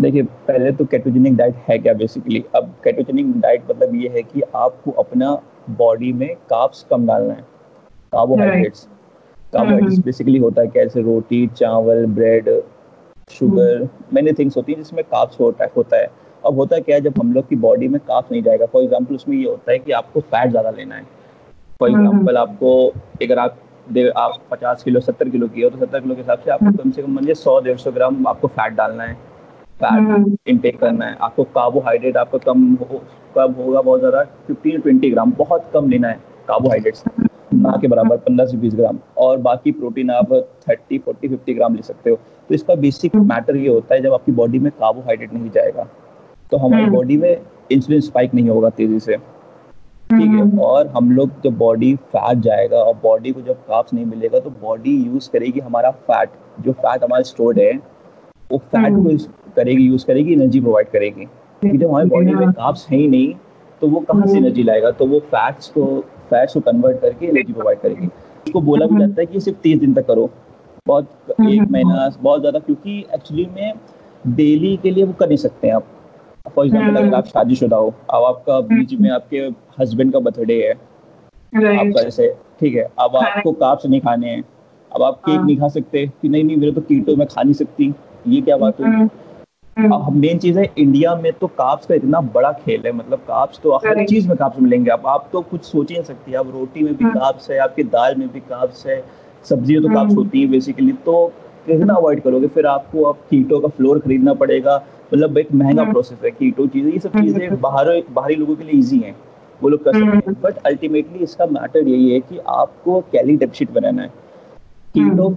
देखिए 0.00 0.22
पहले 0.22 0.72
तो 0.72 0.84
केटोजेनिक 0.84 1.36
डाइट 1.36 1.54
है 1.68 1.78
क्या 1.78 1.92
बेसिकली 1.94 2.44
अब 2.56 2.68
केटोजेनिक 2.84 3.30
डाइट 3.40 3.62
मतलब 3.70 3.94
ये 3.94 4.08
है 4.08 4.22
कि 4.22 4.42
आपको 4.56 4.90
अपना 5.02 5.32
बॉडी 5.78 6.12
में 6.12 6.28
काप्स 6.50 6.84
कम 6.90 7.06
डालना 7.06 7.34
है 7.34 7.42
कार्बोहाइड्रेट्स 8.12 8.86
कार्बोहाइड्रेट्स 9.52 10.04
बेसिकली 10.04 10.38
होता 10.38 10.62
है 10.62 10.68
कैसे 10.74 11.02
रोटी 11.02 11.46
चावल 11.56 12.04
ब्रेड 12.14 12.50
शुगर 13.30 13.88
मैनी 14.14 14.32
थिंग्स 14.38 14.56
होती 14.56 14.72
है 14.72 14.78
जिसमें 14.78 15.04
काप्स 15.04 15.40
होता 15.40 15.64
है 15.64 15.70
होता 15.76 15.96
है। 15.96 16.10
अब 16.44 16.58
होता 16.58 16.76
है 16.76 16.82
क्या 16.82 16.96
है 16.96 17.02
जब 17.02 17.18
हम 17.20 17.32
लोग 17.32 17.48
की 17.48 17.56
बॉडी 17.58 17.88
में 17.88 18.00
काप्स 18.02 18.32
नहीं 18.32 18.42
जाएगा 18.42 18.66
फॉर 18.66 18.82
एग्ज़ाम्पल 18.82 19.14
उसमें 19.14 19.36
ये 19.36 19.44
होता 19.44 19.72
है 19.72 19.78
कि 19.78 19.92
आपको 19.98 20.20
फैट 20.20 20.50
ज़्यादा 20.50 20.70
लेना 20.70 20.94
है। 20.94 21.06
फॉर 21.80 21.90
एग्ज़ाम्पल 21.90 22.36
आपको 22.36 22.72
अगर 23.22 23.38
आप 23.38 23.56
दे 23.86 24.08
आप 24.16 24.38
पचास 24.50 24.82
किलो 24.82 25.00
सत्तर 25.00 25.28
किलो 25.28 25.46
की 25.48 25.62
हो 25.62 25.70
तो 25.70 25.78
सत्तर 25.78 26.00
किलो 26.00 26.14
के 26.14 26.20
हिसाब 26.20 26.38
से 26.38 26.50
आपको 26.50 26.72
कम 26.72 26.90
से 26.90 27.02
कम 27.02 27.12
मान 27.12 27.32
सौ 27.34 27.58
डेढ़ 27.60 27.76
सौ 27.78 27.92
ग्राम 27.92 28.26
आपको 28.28 28.48
फैट 28.48 28.72
डालना 28.74 29.04
है। 29.04 29.14
फैट 29.80 30.36
इनटेक 30.48 30.78
करना 30.80 31.06
है। 31.06 31.16
आपको 31.20 31.44
कार्बोहाइड्रेट 31.54 32.16
आपका 32.16 32.38
कम 32.44 32.62
हो 32.82 33.02
कब 33.36 33.56
होगा 33.58 33.80
बहुत 33.80 34.00
ज़्यादा। 34.00 34.22
फिफ्टीन 34.46 34.80
ट्वेंटी 34.80 35.10
ग्राम 35.10 35.32
बहुत 35.38 35.70
कम 35.74 35.88
लेना 35.90 36.08
है 36.08 36.20
कार्बोहाइड्रेट्स 36.48 37.04
ना 37.54 37.76
के 37.80 37.88
बराबर 37.88 38.16
पंद्रह 38.18 38.46
से 38.46 38.56
बीस 38.56 38.74
ग्राम। 38.74 38.98
और 39.18 39.38
बाकी 39.40 39.72
प्रोटीन 39.72 40.10
आप 40.10 40.32
थर्टी 40.68 40.98
फोर्टी 40.98 41.28
फिफ्टी 41.28 41.54
ग्राम 41.54 41.74
ले 41.74 41.82
सकते 41.82 42.10
हो। 42.10 42.16
तो 42.50 42.54
इसका 42.54 42.74
बेसिक 42.76 43.16
मैटर 43.16 43.56
ये 43.56 43.68
होता 43.68 43.94
है 43.94 44.00
जब 44.02 44.12
आपकी 44.12 44.32
बॉडी 44.32 44.58
में 44.58 44.70
कार्बोहाइड्रेट 44.72 45.32
नहीं 45.32 45.50
जाएगा 45.50 45.86
तो 46.52 46.56
हमारी 46.58 46.90
बॉडी 46.90 47.14
हम्म। 47.14 47.22
में 47.22 47.40
इंसुलिन 47.72 48.00
स्पाइक 48.02 48.34
नहीं 48.34 48.48
होगा 48.48 48.70
तेज़ी 48.72 49.00
से। 49.00 49.16
ठीक 50.10 50.20
है 50.20 50.40
हम्म। 50.40 50.58
और 50.60 50.86
हम 50.86 51.10
लोग 51.12 51.30
जब 51.44 51.56
बॉडी 51.58 51.94
फैट 52.06 52.38
जाएगा 52.38 52.78
और 52.78 52.94
बॉडी 53.02 53.32
को 53.32 53.40
जब 53.42 53.64
काप्स 53.66 53.94
नहीं 53.94 54.04
मिलेगा 54.06 54.38
तो 54.38 54.50
बॉडी 54.62 54.96
यूज़ 54.96 55.30
करेगी 55.30 55.60
हमारा 55.60 55.90
फैट 56.08 56.30
जो 56.60 56.72
फैट 56.72 57.04
हमारा 57.04 57.22
स्टोर्ड 57.22 57.58
है 57.58 57.72
वो 58.50 58.58
फैट 58.58 58.88
को 58.88 59.00
हम्म। 59.00 59.16
करेगी 59.56 59.82
यूज़ 59.82 60.06
करेगी 60.06 60.32
एनर्जी 60.32 60.60
प्रोवाइड 60.60 60.90
करेगी। 60.90 61.24
क्योंकि 61.24 61.78
जब 61.78 61.88
हमारी 61.88 62.08
बॉडी 62.08 62.34
में 62.34 62.52
काप्स 62.52 62.86
है 62.88 62.98
ही 62.98 63.08
नहीं 63.08 63.34
तो 63.82 63.88
वो 63.88 64.00
कहाँ 64.00 64.26
से 64.26 64.36
एनर्जी 64.38 64.62
लाएगा? 64.62 64.90
तो 64.90 65.06
वो 65.06 65.18
फैट्स 65.20 65.68
को 65.68 65.86
फैट्स 66.30 66.54
को 66.54 66.60
कन्वर्ट 66.62 67.00
करके 67.00 67.26
एनर्जी 67.26 67.52
प्रोवाइड 67.52 67.80
करेगी। 67.80 68.06
उसको 68.06 68.60
बोला 68.60 68.86
भी 68.86 69.00
जाता 69.00 69.20
है 69.20 69.26
कि 69.26 69.40
सिर्फ़ 69.40 69.58
तीस 69.62 69.78
दिन 69.80 69.94
तक 69.94 70.06
करो। 70.06 70.28
बहुत 70.86 71.08
एक 71.30 71.70
महीना 71.70 72.08
बहुत 72.20 72.40
ज़्यादा 72.40 72.58
क्योंकि 72.58 72.98
एक्चुअली 73.14 73.46
में 73.46 73.72
डेली 74.26 74.76
के 74.82 74.90
लिए 74.90 75.04
वो 75.04 75.12
कर 75.12 75.26
नहीं 75.26 75.36
सकते 75.38 75.66
हैं 75.66 75.74
आप। 75.74 75.86
फॉर 76.46 76.66
एग्ज़ाम्पल 76.66 76.96
अगर 76.96 77.14
आप 77.14 77.26
शादीशुदा 77.26 77.76
हो 77.76 77.92
अब 78.14 78.24
आपका 78.24 78.58
बीच 78.62 78.92
में 79.00 79.10
आपके 79.10 79.38
हस्बैंड 79.78 80.12
का 80.12 80.18
बर्थडे 80.20 80.54
है। 80.62 80.72
आपका 80.72 82.00
ऐसे 82.00 82.28
ठीक 82.60 82.74
है 82.74 82.82
अब 83.00 83.16
आपको 83.16 83.52
काप्स 83.52 83.86
नहीं 83.86 84.00
खाने 84.00 84.30
हैं। 84.30 84.42
अब 84.92 85.02
आप 85.02 85.14
केक 85.16 85.36
हाँ। 85.36 85.44
नहीं 85.46 85.56
खा 85.56 85.68
सकते 85.68 86.06
कि 86.06 86.28
नहीं 86.28 86.44
नहीं 86.44 86.56
मेरे 86.56 86.72
तो 86.72 86.80
कीटो 86.80 87.16
में 87.16 87.26
खा 87.26 87.42
नहीं 87.42 87.54
सकती। 87.54 87.92
ये 88.28 88.40
क्या 88.40 88.56
बात 88.56 88.80
हुई? 88.80 89.08
अब 89.76 90.12
मेन 90.14 90.38
चीज़ 90.38 90.58
है 90.58 90.68
इंडिया 90.78 91.14
में 91.16 91.32
तो 91.32 91.46
काप्स 91.58 91.86
का 91.86 91.94
इतना 91.94 92.20
बड़ा 92.34 92.52
खेल 92.54 92.82
है 92.86 92.92
मतलब 92.92 93.18
काप्स 93.28 93.60
तो 93.62 93.76
हर 93.76 94.04
चीज़ 94.06 94.28
में 94.28 94.36
काप्स 94.36 94.60
मिलेंगे। 94.60 94.90
आप 94.90 95.06
आप 95.06 95.28
तो 95.32 95.40
कुछ 95.42 95.64
सोच 95.64 95.90
ही 95.90 95.96
नहीं 95.96 96.04
सकती। 96.04 96.34
आप 96.34 96.50
रोटी 96.54 96.82
में 96.82 96.94
भी 96.96 97.04
काप्स 97.04 97.50
है 97.50 97.58
आपकी 97.58 97.82
दाल 97.94 98.14
में 98.16 98.28
भी 98.32 98.40
काप्स 98.42 98.86
है 98.86 99.02
सब्ज़ी 99.44 99.80
तो 99.80 99.94
काप्स 99.94 100.16
होती 100.16 100.40
है 100.40 100.46
बेसिकली 100.50 100.92
तो 101.06 101.26
कितना 101.66 101.94
अवॉइड 101.94 102.22
करोगे? 102.22 102.46
फिर 102.48 102.66
आपको 102.66 103.02
अब 103.02 103.16
कीटो 103.30 103.60
का 103.60 103.68
फ्लोर 103.68 103.98
खरीदना 103.98 104.34
पड़ेगा 104.34 104.82
मतलब 105.12 105.38
एक 105.38 105.52
महँगा 105.54 105.84
प्रोसेस 105.84 106.18
है 106.24 106.30
कीटो 106.30 106.66
चीज़ें 106.66 106.90
ये 106.92 106.98
सब 106.98 107.20
चीज़ें 107.20 107.60
बाहर 107.60 107.88
बाहरी 108.12 108.34
लोगों 108.34 108.56
के 108.56 108.64
लिए 108.64 108.78
ईजी 108.78 108.98
है। 108.98 109.14
वो 109.60 109.68
लोग 109.68 109.84
कर 109.84 109.92
सकते 109.94 110.30
हैं। 110.30 110.34
बट 110.42 110.56
अल्टीमेटली 110.66 111.22
इसका 111.24 111.46
मैटर 111.46 111.88
यही 111.88 112.12
है 112.12 112.20
कि 112.20 112.38
आपको 112.48 113.00
कैली 113.12 113.36
डेफिसिट 113.36 113.70
बनाना 113.70 114.02
है। 114.02 114.08
कीटो 114.94 115.34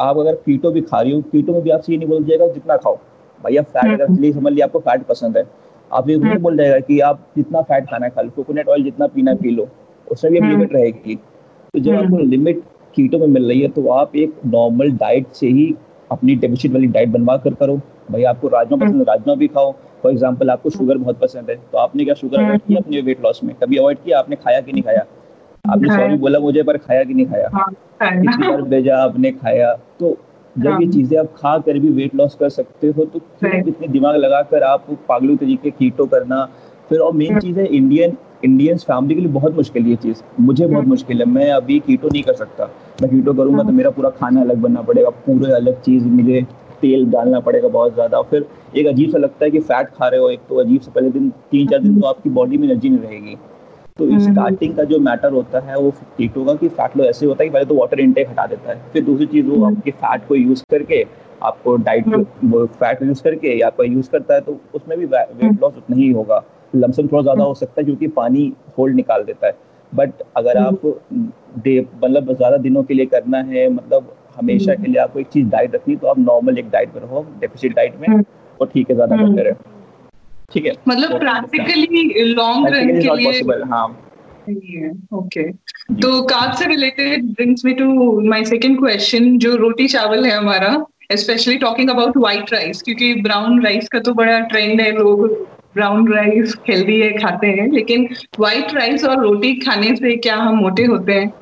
आप 0.00 0.18
अगर 0.18 0.34
कीटो 0.36 0.70
भी 0.70 0.80
खा 0.82 1.00
रही 1.00 1.12
हो 1.12 1.20
कीटो 1.22 1.52
में 1.52 1.62
भी 1.62 1.70
आपसे 1.70 1.92
ये 1.92 1.98
नहीं 1.98 2.08
बोल 2.08 2.24
जाएगा 2.24 2.46
जितना 2.48 2.76
खाओ। 2.76 2.98
भैया 3.40 3.62
फैट 3.62 3.92
अगर 3.92 4.14
चलिए 4.14 4.32
समझ 4.32 4.52
लिया 4.52 4.66
आपको 4.66 4.78
फैट 4.80 5.02
पसंद 5.06 5.36
है। 5.36 5.46
आप 5.90 6.08
ये 6.10 6.16
नहीं 6.16 6.36
बोल 6.38 6.56
जाएगा 6.56 6.78
कि 6.80 6.98
आप 7.00 7.26
जितना 7.36 7.60
फैट 7.62 7.84
खाना 7.90 8.06
है 8.06 8.10
खा 8.10 8.22
लो 8.22 8.30
कोकोनट 8.36 8.68
ऑयल 8.68 8.84
जितना 8.84 9.06
पीना 9.06 9.34
पी 9.34 9.50
लो। 9.50 9.68
उसमें 10.06 10.32
भी 10.32 10.40
लिमिट 10.40 10.68
हम्म। 10.68 10.78
रहेगी। 10.78 11.14
तो 11.14 11.80
जब 11.80 11.94
आपको 11.94 12.18
लिमिट 12.18 12.56
हम्म। 12.56 12.92
कीटो 12.94 13.18
में 13.18 13.26
मिल 13.26 13.48
रही 13.48 13.60
है 13.60 13.68
तो 13.68 13.88
आप 13.90 14.16
एक 14.16 14.34
नॉर्मल 14.46 14.90
डाइट 14.96 15.26
से 15.32 15.46
ही 15.48 15.74
अपनी 16.10 16.34
डेफिशिट 16.36 16.72
वाली 16.72 16.86
डाइट 16.88 17.08
बनवा 17.08 17.36
कर 17.36 17.54
करो। 17.54 17.80
भाई 18.08 18.22
आपको 18.24 18.48
राजमा 18.48 18.76
पसंद 18.76 18.96
है। 18.96 19.04
राजमा 19.04 19.34
भी 19.34 19.46
खाओ। 19.48 19.72
फॉर 20.02 20.12
एग्ज़ाम्पल 20.12 20.50
आपको 20.50 20.70
शुगर 20.70 20.98
बहुत 20.98 21.18
पसंद 21.20 21.50
है 21.50 21.56
तो 21.72 21.78
आपने 21.78 22.04
क्या 22.04 22.14
शुगर 22.14 22.38
अवॉइड 22.38 22.60
किया 22.62 22.80
अपने 22.80 23.00
वेट 23.02 23.24
लॉस 23.24 23.40
में? 23.44 23.54
कभी 23.62 23.76
अवॉइड 23.76 23.98
किया? 24.04 24.18
आपने 24.18 24.36
खाया 24.36 24.60
कि 24.60 24.72
नहीं 24.72 24.82
खाया? 24.82 25.04
आपने 25.64 25.88
सॉरी 25.90 26.16
बोला 26.18 26.38
मुझे 26.40 26.62
पर 26.62 26.76
खाया 26.78 27.04
कि 27.04 27.14
नहीं 27.14 27.26
खाया? 27.26 27.48
हाँ, 27.52 27.66
कितनी 28.02 28.48
बार 28.48 28.62
भेजा 28.64 28.96
आपने 28.98 29.30
खाया। 29.32 29.72
तो 30.00 30.16
जब 30.56 30.70
हाँ। 30.70 30.80
ये 30.80 30.86
चीज़ें 30.88 31.18
आप 31.18 31.26
खा 31.36 31.56
कर 31.58 31.78
भी 31.78 31.88
वेट 31.90 32.14
लॉस 32.14 32.34
कर 32.40 32.48
सकते 32.50 32.88
हो 32.88 33.04
तो 33.04 33.18
क्यों 33.18 33.52
इतने 33.58 33.88
दिमाग 33.88 34.16
लगाकर 34.16 34.62
आप 34.62 34.86
पागलू 35.08 35.36
तरीके 35.36 35.70
कीटो 35.70 36.06
करना? 36.06 36.44
फिर 36.90 36.98
और 36.98 37.12
मेन 37.14 37.32
हाँ। 37.32 37.40
चीज़ 37.40 37.58
है 37.60 37.66
इंडियन 37.66 38.16
इंडियंस 38.44 38.84
फैमिली 38.84 39.14
के 39.14 39.20
लिए 39.20 39.30
बहुत 39.32 39.54
मुश्किल 39.56 39.86
ये 39.86 39.96
चीज़। 39.96 40.22
मुझे 40.40 40.66
बहुत 40.66 40.78
हाँ। 40.78 40.88
मुश्किल 40.88 41.20
है 41.20 41.26
मैं 41.26 41.50
अभी 41.52 41.78
कीटो 41.80 42.08
नहीं 42.08 42.22
कर 42.22 42.34
सकता। 42.34 42.64
मैं 43.02 43.10
कीटो 43.10 43.32
करूँगा 43.34 43.62
तो 43.62 43.72
मेरा 43.72 43.90
पूरा 43.90 44.10
खाना 44.10 44.40
अलग 44.40 44.58
बनना 44.58 44.82
पड़ेगा 44.82 45.10
पूरे 45.26 45.52
अलग 45.52 45.80
चीज़ 45.82 46.04
मुझे 46.06 46.46
तेल 46.80 47.06
डालना 47.10 47.40
पड़ेगा 47.40 47.68
बहुत 47.68 47.94
ज़्यादा। 47.94 48.20
फिर 48.22 48.46
एक 48.76 48.86
अजीब 48.86 49.10
सा 49.10 49.18
लगता 49.18 49.44
है 49.44 49.50
कि 49.50 49.60
फैट 49.60 49.88
खा 49.90 50.08
रहे 50.08 50.20
हो 50.20 50.30
एक 50.30 50.40
तो 50.48 50.60
अजीब 50.60 50.80
से 50.80 50.90
पहले 50.90 51.10
दिन 51.10 51.28
तीन 51.50 51.66
चार 51.68 51.80
दिन 51.80 52.00
तो 52.00 52.06
आपकी 52.06 52.30
बॉडी 52.30 52.56
में 52.56 52.68
एनर्जी 52.68 52.88
नहीं 52.90 53.00
रहेगी। 53.00 53.36
तो 53.98 54.18
स्टार्टिंग 54.20 54.70
हम्म। 54.70 54.76
का 54.76 54.84
जो 54.84 54.98
मैटर 55.00 55.32
होता 55.32 55.60
है 55.62 55.76
वो 55.78 55.90
कीटो 56.16 56.40
होगा 56.40 56.54
कि 56.54 56.68
फैट 56.70 56.96
लो 56.96 57.04
ऐसे 57.04 57.26
होता 57.26 57.42
है 57.42 57.48
कि 57.48 57.52
पहले 57.52 57.64
तो 57.64 57.74
वाटर 57.74 58.00
इनटेक 58.00 58.28
हटा 58.28 58.46
देता 58.46 58.70
है। 58.70 58.80
फिर 58.92 59.04
दूसरी 59.04 59.26
चीज़ 59.26 59.46
वो 59.46 59.56
हम्म। 59.56 59.76
आपके 59.76 59.90
फैट 59.92 60.26
को 60.28 60.34
यूज़ 60.36 60.64
करके 60.70 61.04
आपको 61.42 61.76
डाइट 61.78 62.06
हम्म। 62.06 62.50
वो 62.50 62.64
फैट 62.74 63.02
यूज़ 63.02 63.22
करके 63.22 63.58
या 63.58 63.68
कोई 63.72 63.88
यूज़ 63.88 64.10
करता 64.10 64.34
है 64.34 64.40
तो 64.40 64.58
उसमें 64.74 64.98
भी 64.98 65.04
वेट 65.06 65.60
लॉस 65.62 65.76
उतना 65.76 65.96
ही 65.96 66.10
होगा। 66.10 66.42
लमसम 66.72 67.06
थोड़ा 67.06 67.22
ज़्यादा 67.22 67.44
हो 67.44 67.54
सकता 67.54 67.80
है 67.80 67.84
क्योंकि 67.84 68.06
पानी 68.16 68.52
होल्ड 68.78 68.96
निकाल 68.96 69.22
देता 69.24 69.46
है। 69.46 69.56
बट 69.92 70.22
अगर 70.36 70.58
आप 70.58 70.84
मतलब 70.84 72.32
ज़्यादा 72.32 72.56
दिनों 72.58 72.82
के 72.82 72.94
लिए 72.94 73.06
करना 73.06 73.38
है 73.42 73.68
मतलब 73.70 74.14
हमेशा 74.36 74.74
के 74.74 74.86
लिए 74.86 75.00
आपको 75.00 75.20
एक 75.20 75.26
चीज़ 75.32 75.48
डाइट 75.48 75.74
रखनी 75.74 75.96
तो 75.96 76.06
आप 76.06 76.18
नॉर्मल 76.18 76.58
एक 76.58 76.70
डाइट 76.70 76.88
पर 76.88 77.02
हो 77.08 77.26
डेफिसिट 77.40 77.74
डाइट 77.76 78.00
में 78.00 78.22
और 78.60 78.70
ठीक 78.74 78.90
है 78.90 78.94
ज़्यादा 78.94 79.16
बेटर 79.16 79.46
है 79.46 79.52
ठीक 80.52 80.66
है? 80.66 80.72
मतलब 80.88 81.18
प्रैक्टिकली 81.18 82.24
लॉन्ग 82.34 82.68
रन 82.68 82.88
के 82.88 83.16
लिए 83.16 83.26
पॉसिबल 83.26 83.62
हाँ। 83.70 83.86
ओके 85.14 85.42
तो 86.00 86.20
कार्ब 86.22 86.52
से 86.54 86.66
related 86.66 87.24
brings 87.26 87.64
me 87.64 87.72
to 87.74 88.20
my 88.28 88.44
second 88.44 88.78
question 88.78 89.38
जो 89.38 89.54
रोटी 89.56 89.86
चावल 89.88 90.24
है 90.26 90.36
हमारा 90.36 90.76
specially 91.12 91.56
talking 91.58 91.90
about 91.90 92.16
white 92.16 92.52
rice 92.52 92.82
क्योंकि 92.82 93.14
ब्राउन 93.22 93.62
राइस 93.64 93.88
का 93.88 93.98
तो 94.00 94.14
बड़ा 94.14 94.38
ट्रेंड 94.46 94.80
है 94.80 94.90
लोग 94.92 95.26
ब्राउन 95.74 96.12
राइस 96.12 96.54
हेल्दी 96.68 97.00
है 97.00 97.10
खाते 97.18 97.46
हैं 97.46 97.70
लेकिन 97.70 98.08
व्हाइट 98.38 98.74
राइस 98.74 99.04
और 99.04 99.22
रोटी 99.22 99.54
खाने 99.60 99.94
से 99.96 100.16
क्या 100.16 100.36
हम 100.36 100.56
मोटे 100.56 100.84
होते 100.84 101.12
हैं? 101.12 101.32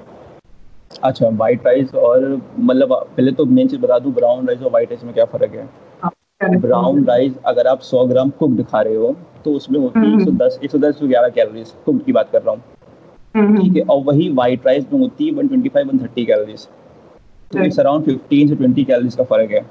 अच्छा 1.05 1.29
व्हाइट 1.29 1.67
राइस 1.67 1.95
और 1.95 2.25
मतलब 2.59 2.93
पहले 2.93 3.33
तो 3.33 3.45
मेन 3.47 3.69
चीज़ 3.69 3.81
बता 3.81 3.99
दूँ 3.99 4.13
ब्राउन 4.15 4.47
राइस 4.49 4.63
और 4.63 4.71
व्हाइट 4.71 4.91
राइस 4.91 5.05
में 5.05 5.13
क्या 5.15 5.25
फ़र्क 5.25 5.55
है? 5.55 5.69
ब्राउन 6.61 7.05
राइस 7.05 7.33
अगर 7.47 7.67
आप 7.67 7.81
100 7.83 8.05
ग्राम 8.09 8.31
कुक 8.39 8.61
खा 8.71 8.81
रहे 8.83 8.95
हो 8.97 9.15
तो 9.45 9.53
उसमें 9.55 9.79
होती 9.81 10.01
है 10.01 10.15
एक 10.15 10.25
सौ 10.25 10.31
दस 10.45 10.59
एक 10.65 10.71
सौ 10.71 10.79
दस 10.79 10.99
सौ 10.99 11.07
ग्यारह 11.07 11.29
कैलोरीज 11.37 11.71
कुक 11.85 12.03
की 12.05 12.13
बात 12.13 12.31
कर 12.33 12.43
रहा 12.43 12.55
हूँ। 12.55 12.63
हम्म। 13.35 13.61
ठीक 13.61 13.77
है 13.77 13.83
और 13.91 14.03
वही 14.05 14.29
व्हाइट 14.31 14.67
राइस 14.67 14.85
में 14.93 15.01
होती 15.01 15.27
है 15.27 15.33
one 15.35 15.49
twenty 15.49 15.69
five 15.69 15.89
one 15.89 15.99
thirty 15.99 16.25
calories 16.27 16.67
तो 17.51 17.65
इट्स 17.65 17.79
अराउंड 17.81 18.05
फिफ्टीन 18.05 18.49
से 18.49 18.55
ट्वेंटी 18.57 18.85
कैलोरीज 18.85 19.15
का 19.15 19.25
फ़र्क 19.25 19.51
है। 19.51 19.65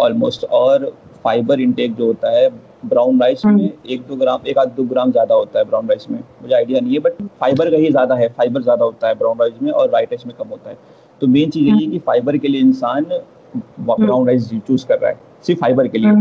ऑलमोस्ट 0.00 0.44
हम्म। 0.44 0.56
और 0.56 0.92
फाइबर 1.24 1.60
इंटेक 1.60 1.94
जो 1.94 2.06
होता 2.06 2.30
है 2.30 2.48
ब्राउन 2.84 3.20
राइस 3.20 3.44
में 3.46 3.70
एक 3.86 4.02
दो 4.08 4.16
ग्राम 4.16 4.46
एक 4.48 4.58
आध 4.58 4.68
दो 4.76 4.84
ग्राम 4.84 5.10
ज़्यादा 5.12 5.34
होता 5.34 5.58
है 5.58 5.64
ब्राउन 5.64 5.88
राइस 5.88 6.10
में। 6.10 6.18
मुझे 6.42 6.54
आइडिया 6.54 6.80
नहीं 6.80 6.92
है 6.92 7.00
बट 7.00 7.22
फाइबर 7.40 7.70
का 7.70 7.76
ही 7.76 7.90
ज़्यादा 7.90 8.14
है 8.14 8.28
फाइबर 8.28 8.62
ज़्यादा 8.62 8.84
होता 8.84 9.08
है 9.08 9.14
ब्राउन 9.14 9.38
राइस 9.40 9.62
में 9.62 9.70
और 9.72 9.90
वाइट 9.90 10.12
राइस 10.12 10.26
में 10.26 10.34
कम 10.36 10.48
होता 10.48 10.70
है। 10.70 10.76
तो 11.20 11.26
मेन 11.26 11.50
चीज़ 11.50 11.66
यही 11.66 11.84
है 11.84 11.90
कि 11.90 11.98
फाइबर 12.06 12.36
के 12.36 12.48
लिए 12.48 12.60
इंसान 12.60 13.04
ब्राउन 13.80 14.26
राइस 14.26 14.50
चूज़ 14.56 14.86
कर 14.86 14.98
रहा 14.98 15.10
है 15.10 15.18
सिर्फ़ 15.46 15.60
फाइबर 15.60 15.88
के 15.88 15.98
लिए। 15.98 16.12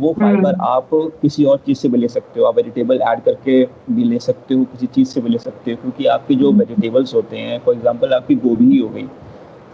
वो 0.00 0.12
फाइबर 0.12 0.54
आप 0.62 0.88
किसी 1.22 1.44
और 1.44 1.58
चीज़ 1.66 1.78
से 1.78 1.88
भी 1.88 1.98
ले 1.98 2.08
सकते 2.08 2.40
हो 2.40 2.46
आप 2.46 2.56
वेजिटेबल 2.56 3.00
ऐड 3.02 3.20
करके 3.24 3.64
भी 3.92 4.04
ले 4.04 4.18
सकते 4.18 4.54
हो 4.54 4.64
किसी 4.64 4.86
चीज़ 4.86 5.08
से 5.08 5.20
भी 5.20 5.28
ले 5.28 5.38
सकते 5.38 5.70
हो 5.70 5.76
क्योंकि 5.76 6.06
आपके 6.14 6.34
जो 6.34 6.52
वेजिटेबल्स 6.52 7.14
होते 7.14 7.36
हैं 7.38 7.58
फॉर 7.64 7.74
एग्ज़ाम्पल 7.74 8.12
आपकी 8.14 8.34
गोभी 8.34 8.70
ही 8.70 8.78
हो 8.78 8.88
गई 8.88 9.06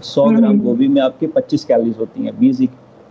सौ 0.04 0.24
ग्राम 0.26 0.60
गोभी 0.60 0.88
में 0.88 1.00
आपके 1.02 1.26
पच्चीस 1.34 1.64
कैलोरीज 1.64 1.98
होती 1.98 2.24
हैं 2.24 2.38
बीस 2.38 2.60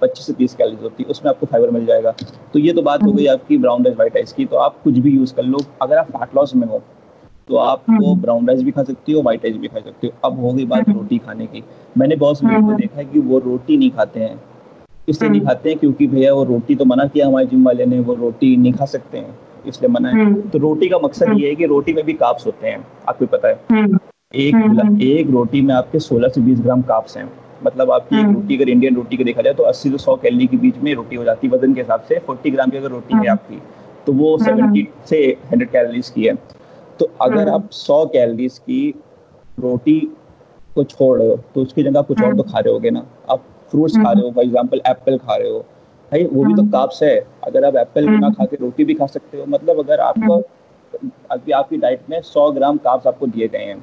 पच्चीस 0.01 0.25
से 0.25 0.34
तीस 0.34 0.53
कैलोरीज 0.55 0.84
होती 0.84 1.03
है 1.03 1.10
उसमें 1.10 1.29
आपको 1.29 1.46
फाइबर 1.46 1.72
मिल 1.72 1.86
जाएगा। 1.86 2.12
तो 2.53 2.60
ये 2.60 2.74
तो 2.74 2.81
बात 2.81 3.03
हो 3.03 3.12
गई 3.12 3.25
आपकी 3.25 3.58
ब्राउन 3.58 3.86
राइस 3.86 3.98
वाइट 3.98 4.15
राइस 4.15 4.34
की 4.34 4.46
तो 4.46 4.58
आप 4.58 4.81
कुछ 4.84 4.98
भी 4.98 5.12
यूज़ 5.12 5.34
कर 5.36 5.43
लो। 5.43 5.60
अगर 5.81 5.98
आप 5.98 6.08
फैट 6.08 6.36
लॉस 6.36 6.55
में 6.55 6.67
हो 6.67 6.81
तो 7.50 7.55
आप 7.58 7.84
वो 7.91 8.15
ब्राउन 8.15 8.48
राइस 8.48 8.62
भी 8.63 8.72
खा 8.72 8.84
सकती 8.84 9.12
हो 9.12 9.22
व्हाइट 9.22 9.46
राइस 9.46 9.58
भी 9.58 9.67
खा 9.67 9.79
सकते 9.79 10.08
हो। 10.08 10.29
अब 10.29 10.39
हो 10.41 10.51
गई 10.53 10.65
बात 10.65 10.89
रोटी 10.89 11.17
खाने 11.17 11.46
की। 11.46 11.63
मैंने 11.96 12.15
बहुत 12.15 12.39
से 12.39 12.48
लोगों 12.48 12.67
को 12.67 12.74
देखा 12.74 12.98
है 12.98 13.05
कि 13.05 13.20
वो 13.20 13.39
रोटी 13.39 13.77
नहीं 13.77 13.89
खाते 13.91 14.20
हैं। 14.20 14.39
इसलिए 15.10 15.29
नहीं 15.31 15.41
खाते 15.41 15.70
हैं 15.70 15.77
क्योंकि 15.79 16.08
भैया 16.08 16.34
वो 16.34 16.43
रोटी 16.43 16.75
तो 16.75 16.86
मना 16.86 17.05
किया 17.05 17.27
हमारे 17.27 17.46
जिम 17.46 17.65
वाले 17.65 17.86
ने 17.86 18.00
वो 18.00 18.13
रोटी 18.15 18.55
नहीं 18.58 18.74
खा 18.74 18.86
सकते 18.86 19.17
हैं। 19.17 19.38
इसलिए 19.67 19.89
मना 19.89 20.10
है। 20.10 20.15
तो 20.50 20.60
रोटी 20.60 20.89
का 20.89 20.98
मकसद 21.03 21.34
ये 21.39 21.50
है 21.50 21.55
कि 21.55 21.65
रोटी 21.65 21.93
में 21.93 22.03
भी 22.05 22.13
काप्स 22.13 22.46
होते 22.46 22.67
हैं 22.67 22.86
आपको 23.08 23.25
पता 23.25 23.48
है। 23.48 23.53
एक 24.36 24.55
एक 25.01 25.29
रोटी 25.29 25.62
में 25.62 25.74
आपके 25.74 26.00
16 26.00 26.29
से 26.29 26.41
20 26.41 26.60
ग्राम 26.60 26.81
काप्स 26.81 27.17
हैं। 27.17 27.25
मतलब 27.63 27.91
आपकी 27.91 28.20
एक 28.20 28.25
रोटी 28.27 28.56
अगर 28.56 28.70
इंडियन 28.70 28.96
रोटी 28.96 29.18
का 29.18 29.24
देखा 29.24 29.41
जाए 29.41 29.53
तो 29.53 29.63
80 29.63 29.89
से 29.89 29.98
100 29.98 30.15
कैलोरी 30.22 30.48
के 30.48 30.58
बीच 30.58 30.77
में 30.77 30.94
रोटी 30.96 31.15
हो 31.15 31.24
जाती 31.24 31.48
है 31.48 31.53
वज़न 31.53 31.74
के 31.74 31.82
हिसाब 31.82 32.01
से 32.03 32.20
40 32.30 32.51
ग्राम 32.51 32.70
की 32.70 32.77
अगर 32.77 32.89
रोटी 32.89 33.15
है 33.15 33.27
आपकी 33.32 33.62
तो 34.08 34.13
वो 34.13 34.38
70 34.39 34.86
से 35.10 35.20
100 35.50 35.68
कैलोरीज 35.72 36.10
की 36.10 36.24
है। 36.24 36.36
तो 37.00 37.10
अगर 37.22 37.50
आप 37.50 37.70
100 37.74 38.06
कैलोरीज 38.13 38.58
की 38.60 38.84
रोटी 39.58 40.00
को 40.75 40.84
छोड़ 40.86 41.18
रहे 41.20 41.27
हो 41.27 41.36
तो 41.56 41.62
उसकी 41.62 41.84
जगह 41.84 42.01
कुछ 42.03 42.22
और 42.24 42.36
तो 42.38 42.44
खा 42.44 42.60
रहे 42.60 42.74
होगे 42.74 42.89
ना। 42.91 43.06
आप 43.30 43.44
फ्रूट्स 43.72 43.98
खा 43.98 44.12
रहे 44.12 44.24
हो 44.24 44.32
फॉर 44.32 44.44
एग्ज़ाम्पल 44.44 44.82
एप्पल 44.88 45.18
खा 45.18 45.36
रहे 45.36 45.50
हो 45.50 45.60
भाई 46.12 46.25
वो 46.25 46.44
भी 46.44 46.53
तो 46.53 46.63
काप्स 46.72 47.03
है। 47.03 47.15
अगर 47.46 47.65
आप 47.65 47.75
एप्पल 47.77 48.10
ना 48.10 48.30
खा 48.32 48.46
के 48.46 48.58
रोटी 48.62 48.84
भी 48.86 48.94
खा 48.94 49.06
सकते 49.08 49.38
हो 49.38 49.46
मतलब 49.50 49.80
अगर 49.80 50.00
आपको 50.01 50.41
अभी 51.32 51.51
आपकी 51.53 51.77
डाइट 51.77 52.10
में 52.10 52.20
100 52.22 52.50
ग्राम 52.53 52.77
काप्स 52.80 53.08
आपको 53.08 53.27
दिए 53.27 53.48
गए 53.48 53.63
हैं। 53.65 53.77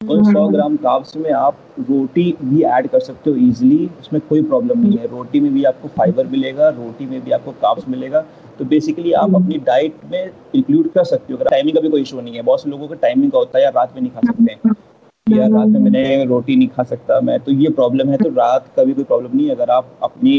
उन 0.00 0.22
100 0.24 0.46
ग्राम 0.48 0.76
काप्स 0.76 1.16
में 1.16 1.30
आप 1.32 1.56
रोटी 1.80 2.22
भी 2.42 2.62
ऐड 2.64 2.86
कर 2.88 3.00
सकते 3.00 3.30
हो 3.30 3.36
इजीली 3.36 3.88
उसमें 4.00 4.20
कोई 4.28 4.42
प्रॉब्लम 4.42 4.80
नहीं 4.80 4.98
है। 4.98 5.06
रोटी 5.06 5.40
में 5.40 5.52
भी 5.54 5.64
आपको 5.64 5.88
फाइबर 5.88 6.26
मिलेगा, 6.26 6.68
रोटी 6.68 7.06
में 7.06 7.20
भी 7.24 7.30
आपको 7.30 7.52
काप्स 7.62 7.88
मिलेगा। 7.88 8.20
तो 8.58 8.64
बेसिकली 8.64 9.12
आप 9.14 9.34
अपनी 9.34 9.58
डाइट 9.66 9.96
में 10.12 10.30
इंक्लूड 10.54 10.88
कर 10.92 11.04
सकते 11.04 11.32
हो। 11.32 11.38
अगर 11.38 11.50
टाइमिंग 11.50 11.76
का 11.76 11.80
भी 11.80 11.88
कोई 11.88 12.02
इशू 12.02 12.20
नहीं 12.20 12.34
है, 12.34 12.42
बहुत 12.42 12.62
से 12.62 12.70
लोगों 12.70 12.88
का 12.88 12.94
टाइमिंग 13.02 13.30
का 13.32 13.38
होता 13.38 13.58
है 13.58 13.64
या 13.64 13.70
रात 13.70 13.94
में 13.94 14.00
नहीं 14.02 14.10
खा 14.10 14.20
सकते। 14.26 14.52
हैं 14.52 15.38
या 15.38 15.46
रात 15.48 15.68
में 15.68 15.80
मैंने 15.80 16.24
रोटी 16.24 16.56
नहीं 16.56 16.68
खा 16.68 16.82
सकता 16.84 17.20
मैं 17.20 17.38
तो 17.40 17.52
ये 17.54 17.70
प्रॉब्लम 17.70 18.10
है। 18.10 18.16
तो 18.16 18.28
रात 18.30 18.72
का 18.76 18.84
भी 18.84 18.92
कोई 18.94 19.04
प्रॉब्लम 19.04 19.36
नहीं 19.36 19.46
है। 19.46 19.54
अगर 19.54 19.70
आप 19.70 19.92
अपनी 20.02 20.38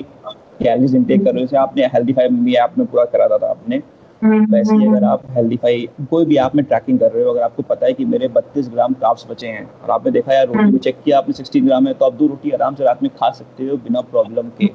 कैलरीज 0.61 0.95
इनटेक 0.95 1.23
कर 1.23 1.31
रहे 1.31 1.41
हो, 1.41 1.45
जैसे 1.45 1.57
आपने 1.57 1.85
हेल्दी 1.87 2.13
फाइव 2.13 2.31
में 2.31 2.85
पूरा 2.85 3.05
करा 3.07 3.27
था 3.27 3.49
आपने 3.49 3.81
वैसे 4.23 4.75
ही 4.75 4.87
अगर 4.87 5.03
आप 5.03 5.21
हेल्दी 5.31 5.55
फाई 5.57 5.87
कोई 6.09 6.25
भी 6.25 6.37
आप 6.37 6.55
में 6.55 6.63
ट्रैकिंग 6.65 6.99
कर 6.99 7.11
रहे 7.11 7.23
हो 7.23 7.31
अगर 7.31 7.41
आपको 7.41 7.63
पता 7.63 7.85
है 7.85 7.93
कि 7.93 8.05
मेरे 8.05 8.27
बत्तीस 8.27 8.67
ग्राम 8.69 8.93
काफ्स 9.01 9.25
बचे 9.29 9.47
हैं 9.47 9.63
और 9.83 9.91
आपने 9.91 10.11
देखा 10.11 10.33
यार 10.33 10.47
रोटी 10.47 10.71
को 10.71 10.77
चेक 10.77 10.97
किया 11.05 11.17
आपने 11.17 11.33
सिक्सटी 11.33 11.61
ग्राम 11.61 11.87
है 11.87 11.93
तो 11.93 12.05
आप 12.05 12.13
दो 12.13 12.27
रोटी 12.27 12.51
आराम 12.51 12.75
से 12.75 12.83
रात 12.83 13.03
में 13.03 13.09
खा 13.13 13.29
सकते 13.31 13.67
हो 13.67 13.77
बिना 13.77 14.01
प्रॉब्लम 14.11 14.49
के। 14.57 14.65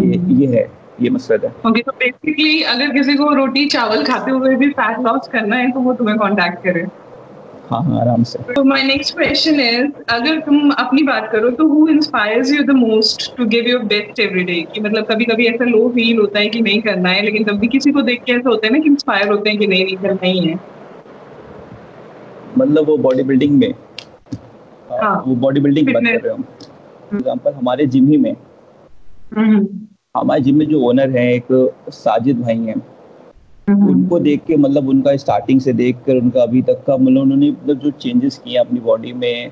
ये 0.00 0.18
ये 0.34 0.46
है 0.48 0.70
ये 1.02 1.10
मसला 1.10 1.36
है। 1.44 1.54
ओके 1.68 1.82
तो 1.82 1.92
बेसिकली 1.92 2.62
अगर 2.62 2.92
किसी 2.92 3.14
को 3.14 3.32
रोटी 3.34 3.64
चावल 3.66 4.04
खाते 4.04 4.30
हुए 4.30 4.54
भी 4.56 4.68
फैट 4.70 4.98
लॉस 5.00 5.28
करना 5.28 5.56
है 5.56 5.70
तो 5.72 5.80
वो 5.80 5.94
तुम्हें 5.94 6.18
कांटेक्ट 6.18 6.62
करे। 6.64 6.86
हाँ 7.72 7.82
हाँ 7.82 8.00
आराम 8.00 8.22
से। 8.22 8.38
तो 8.52 8.64
माय 8.64 8.82
नेक्स्ट 8.82 9.14
क्वेश्चन 9.14 9.60
इज़ 9.60 10.12
अगर 10.12 10.40
तुम 10.40 10.70
अपनी 10.70 11.02
बात 11.02 11.28
करो 11.32 11.50
तो 11.50 11.68
who 11.68 11.88
inspires 11.88 12.52
you 12.52 12.62
the 12.62 12.70
most 12.70 13.36
to 13.36 13.44
give 13.44 13.64
your 13.66 13.82
best 13.82 14.20
every 14.20 14.44
day 14.44 14.66
कि 14.74 14.80
मतलब 14.80 15.04
कभी 15.04 15.24
कभी 15.24 15.46
ऐसा 15.46 15.64
लो 15.64 15.88
फील 15.88 16.18
होता 16.18 16.38
है 16.38 16.46
कि 16.46 16.60
नहीं 16.60 16.82
करना 16.82 17.08
है 17.08 17.22
लेकिन 17.22 17.44
तब 17.44 17.52
भी 17.52 17.68
किसी 17.68 17.92
को 17.92 18.02
देख 18.02 18.22
के 18.22 18.32
ऐसा 18.32 18.48
होता 18.48 18.66
है 18.66 18.72
ना 18.72 18.78
कि 18.78 18.88
इंस्पायर 18.88 19.28
होते 19.28 19.50
हैं 19.50 19.58
कि 19.58 19.66
नहीं 19.66 19.84
नहीं 19.84 19.96
करना 19.96 20.26
ही 20.26 20.38
है। 20.38 20.60
मतलब 22.58 22.86
वो 22.86 22.96
बॉडी 22.96 23.22
बिल्डिंग 23.22 23.58
में। 23.58 23.74
हाँ, 24.90 25.24
वो 25.26 25.34
बॉडी 25.34 25.60
बिल्डिंग 25.60 25.94
बात 25.94 26.02
कर 26.06 26.20
रहे 26.20 26.32
हो। 26.32 26.44
एग्जांपल 27.14 27.52
हमारे 27.52 27.86
जिम 27.86 28.08
ही 28.08 28.16
में। 28.16 28.36
हम्म। 29.36 29.68
हमारे 30.20 30.40
जिम 30.40 30.56
में 30.56 30.66
जो 30.66 30.80
ओनर 30.80 31.10
है 31.10 31.34
एक 31.34 31.74
साजिद 31.88 32.40
भाई 32.40 32.58
हैं। 32.58 32.86
उनको 33.68 34.18
देख 34.18 34.44
के 34.44 34.56
मतलब 34.56 34.88
उनका 34.88 35.16
स्टार्टिंग 35.16 35.60
से 35.60 35.72
देख 35.72 35.96
कर 36.06 36.16
उनका 36.16 36.42
अभी 36.42 36.62
तक 36.62 36.82
का 36.86 36.96
मतलब 36.96 37.22
उन्होंने 37.22 37.50
मतलब 37.50 37.78
जो 37.78 37.90
चेंजेस 38.00 38.38
किए 38.38 38.56
अपनी 38.58 38.80
बॉडी 38.80 39.12
में 39.12 39.50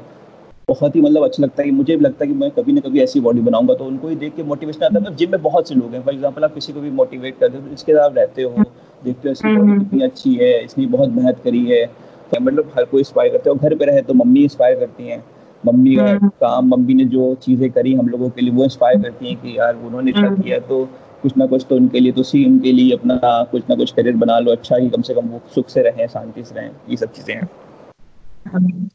बहुत 0.69 0.97
ही 0.97 1.01
मतलब 1.01 1.25
अच्छा 1.25 1.43
लगता 1.43 1.63
है। 1.63 1.69
कि 1.69 1.75
मुझे 1.75 1.97
भी 1.97 2.05
लगता 2.05 2.25
है 2.25 2.31
कि 2.31 2.37
मैं 2.39 2.51
कभी 2.51 2.73
ना 2.73 2.81
कभी 2.81 3.01
ऐसी 3.01 3.21
बॉडी 3.21 3.41
बनाऊँगा 3.41 3.75
तो 3.75 3.85
उनको 3.85 4.09
ही 4.09 4.17
देख 4.17 4.35
के 4.37 4.43
मोटिवेशन 4.43 4.85
आता 4.85 4.95
है। 4.95 5.01
मतलब 5.01 5.17
जिम 5.17 5.31
में 5.31 5.43
बहुत 5.43 5.69
से 5.69 5.75
लोग 5.75 5.95
हैं। 5.95 6.03
फॉर 6.03 6.15
एग्ज़ाम्पल 6.15 6.45
आप 6.45 6.55
किसी 6.55 6.73
को 6.73 6.81
भी 6.81 6.91
मोटिवेट 6.93 7.39
करते 7.41 7.59
हो 7.59 7.67
तो 7.67 7.73
इसके 7.73 7.93
साथ 7.93 8.17
रहते 8.17 8.43
हो 8.43 8.65
देखते 9.03 9.29
हो 9.29 9.33
इसकी 9.33 9.57
बॉडी 9.57 9.79
कितनी 9.79 10.03
अच्छी 10.03 10.35
है 10.35 10.53
इसने 10.65 10.87
बहुत 10.89 11.09
मेहनत 11.11 11.41
करी 11.45 11.65
है। 11.67 11.85
मतलब 12.33 12.73
हर 12.77 12.85
कोई 12.85 13.01
इंस्पायर 13.01 13.33
करते 13.33 13.51
हो 13.51 13.57
घर 13.57 13.75
पे 13.77 13.85
रहे 13.85 14.03
तो 14.03 14.15
मम्मी 14.15 14.43
इंस्पायर 14.43 14.79
करती 14.79 15.07
हैं। 15.07 15.23
मम्मी 15.65 15.95
का 15.97 16.05
हम्म। 16.05 16.29
काम 16.41 16.69
मम्मी 16.69 16.95
ने 16.95 17.05
जो 17.07 17.35
चीज़ें 17.43 17.71
करी 17.71 17.95
हम 17.95 18.09
लोगों 18.09 18.29
के 18.31 18.43
लिए 18.43 18.53
वो 18.55 18.65
इंस्पायर 18.65 19.03
करती 19.03 19.29
हैं 19.29 19.37
कि 19.37 19.57
यार 19.59 19.75
उन्होंने 19.77 20.11
इतना 20.11 20.27
हम्म। 20.27 20.43
किया 20.43 20.59
तो 20.69 20.89
कुछ 21.23 21.37
ना 21.37 21.47
कुछ 21.47 21.67
तो 21.71 21.77
उनके 21.77 22.01
लिए 22.01 22.13
तो 22.13 22.23
सी 22.23 22.45
उनके 22.47 22.73
लिए 22.73 22.93
अपना 22.97 23.19
कुछ 23.51 23.63
ना 23.71 23.77
कुछ 23.77 23.93
करियर 23.93 24.17
बना 24.17 24.39
लो 24.39 24.53
अच्छा 24.53 24.77
ही 24.77 24.89
कम 24.91 25.03
से 25.03 25.15
कम 25.15 25.29
वो 25.29 25.41
सुख 25.55 25.69
से 25.69 25.83
रहें 25.83 26.07
शांति 26.09 26.45
से 26.45 26.55
रहें 26.55 26.71
ये 26.91 26.97
सब 26.97 27.13
चीज़ें 27.13 27.35
हैं। 27.35 28.89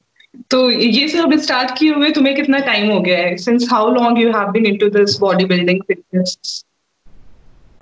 तो 0.52 0.70
ये 0.72 1.08
सब 1.10 1.34
स्टार्ट 1.40 1.72
किए 1.78 1.94
हुए 1.94 2.10
तुम्हें 2.12 2.36
कितना 2.36 2.58
टाइम 2.66 2.92
हो 2.92 3.00
गया 3.02 3.18
है? 3.18 3.36
Since 3.38 3.68
how 3.72 3.90
long 3.92 4.20
you 4.20 4.32
have 4.34 4.52
been 4.52 4.66
into 4.66 4.90
this 4.90 5.20
body 5.20 5.46
building 5.46 5.82
fitness 5.88 6.64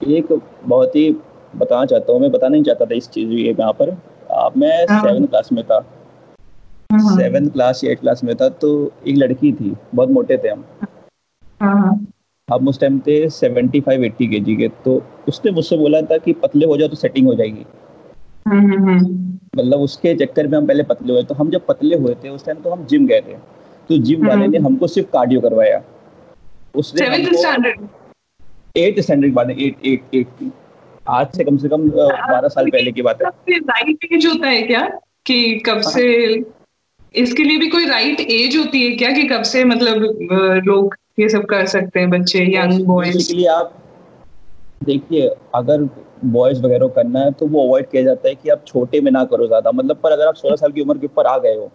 एक 0.01 0.33
बहुत 0.63 0.95
ही 0.95 1.09
बताना 1.53 1.85
चाहता 1.85 2.13
हूँ 2.13 2.21
मैं 2.21 2.31
बताना 2.31 2.51
नहीं 2.51 2.63
चाहता 2.63 2.85
था 2.85 2.95
इस 2.95 3.09
चीज़ 3.09 3.29
ये 3.31 3.49
यहाँ 3.49 3.73
पर। 3.73 3.97
आप 4.33 4.57
मैं 4.57 4.85
सेवन 4.85 5.17
हाँ। 5.17 5.25
क्लास 5.27 5.51
में 5.53 5.63
था। 5.63 5.79
सेवन 6.89 7.43
हाँ। 7.43 7.51
क्लास 7.51 7.83
या 7.83 7.91
एट 7.91 7.99
क्लास 7.99 8.23
में 8.23 8.35
था 8.35 8.49
तो 8.61 8.69
एक 9.07 9.17
लड़की 9.17 9.51
थी 9.51 9.75
बहुत 9.95 10.09
मोटे 10.09 10.37
थे 10.37 10.49
हम। 10.49 10.63
हाँ, 11.61 12.05
हम 12.51 12.67
उस 12.67 12.79
टाइम 12.79 12.99
थे 12.99 13.29
सेवेंटी 13.29 13.79
फाइव 13.81 14.03
एट्टी 14.03 14.27
के 14.27 14.39
जी 14.39 14.55
के 14.55 14.67
तो 14.85 14.95
उसने 15.27 15.51
मुझसे 15.51 15.77
बोला 15.77 16.01
था 16.01 16.17
कि 16.17 16.33
पतले 16.33 16.65
हो 16.65 16.77
जाओ 16.77 16.87
तो 16.87 16.95
सेटिंग 16.95 17.27
हो 17.27 17.33
जाएगी। 17.33 17.65
हम्म, 18.47 18.73
हम्म, 18.73 18.89
हम्म। 18.89 19.39
मतलब 19.57 19.79
उसके 19.79 20.13
चक्कर 20.15 20.47
में 20.47 20.57
हम 20.57 20.65
पहले 20.67 20.83
पतले 20.83 21.13
हुए 21.13 21.23
तो 21.23 21.35
हम 21.35 21.49
जब 21.49 21.65
पतले 21.65 21.95
हुए 21.95 22.15
थे 22.23 22.29
उस 22.29 22.45
टाइम 22.45 22.57
तो 22.57 22.69
हम 22.69 22.85
जिम 22.85 23.05
गए 23.07 23.21
थे। 23.21 23.33
तो 23.89 23.97
जिम 23.97 24.27
वाले 24.27 24.47
ने 24.47 24.57
हमको 24.57 24.87
सिर्फ़ 24.87 25.07
कार्डियो 25.09 25.41
करवाया। 25.41 25.81
उसने 26.75 27.05
एट 28.77 28.99
स्टैंडर्ड 28.99 29.33
बात 29.33 29.49
है 29.49 29.63
एट 29.63 29.85
एट 29.85 30.15
एट 30.15 30.27
की। 30.39 30.51
आज 31.09 31.27
से 31.35 31.43
कम 31.43 31.57
से 31.57 31.69
कम 31.69 31.89
बारह 31.89 32.47
साल 32.47 32.69
पहले 32.69 32.91
की 32.91 33.01
बात 33.01 33.21
है। 33.21 33.57
राइट 33.57 34.11
एज 34.11 34.25
होता 34.25 34.47
है 34.47 34.61
क्या? 34.61 34.87
कि 35.25 35.59
कब 35.65 35.73
हाँ। 35.73 35.91
से 35.91 36.43
इसके 37.15 37.43
लिए 37.43 37.57
भी 37.57 37.67
कोई 37.67 37.85
राइट 37.85 38.19
एज 38.21 38.57
होती 38.57 38.83
है 38.83 38.95
क्या? 38.95 39.11
कि 39.11 39.23
कब 39.27 39.41
से 39.43 39.63
मतलब 39.65 39.95
लोग 40.65 40.95
ये 41.17 41.27
सब 41.29 41.45
कर 41.45 41.65
सकते 41.65 41.99
हैं 41.99 42.09
बच्चे 42.09 42.43
यंग 42.55 42.85
बॉयज़ 42.85 43.47
आप 43.47 43.73
देखिए 44.83 45.27
अगर 45.55 45.83
बॉयज़ 46.25 46.61
वगैरह 46.61 46.87
करना 46.87 47.19
है 47.19 47.31
तो 47.31 47.47
वो 47.47 47.65
अवॉइड 47.65 47.89
किया 47.89 48.03
जाता 48.03 48.27
है 48.27 48.35
कि 48.35 48.49
आप 48.49 48.63
छोटे 48.67 49.01
में 49.01 49.11
ना 49.11 49.23
करो 49.25 49.47
ज़्यादा। 49.47 49.71
मतलब 49.71 49.97
पर 50.03 50.11
अगर 50.11 50.27
आप 50.27 50.35
16 50.35 50.55
साल 50.55 50.71
की 50.71 50.81
उम्र 50.81 50.97
के 50.97 51.05
ऊपर 51.05 51.25
आ 51.25 51.37
गए 51.37 51.55
हो 51.55 51.71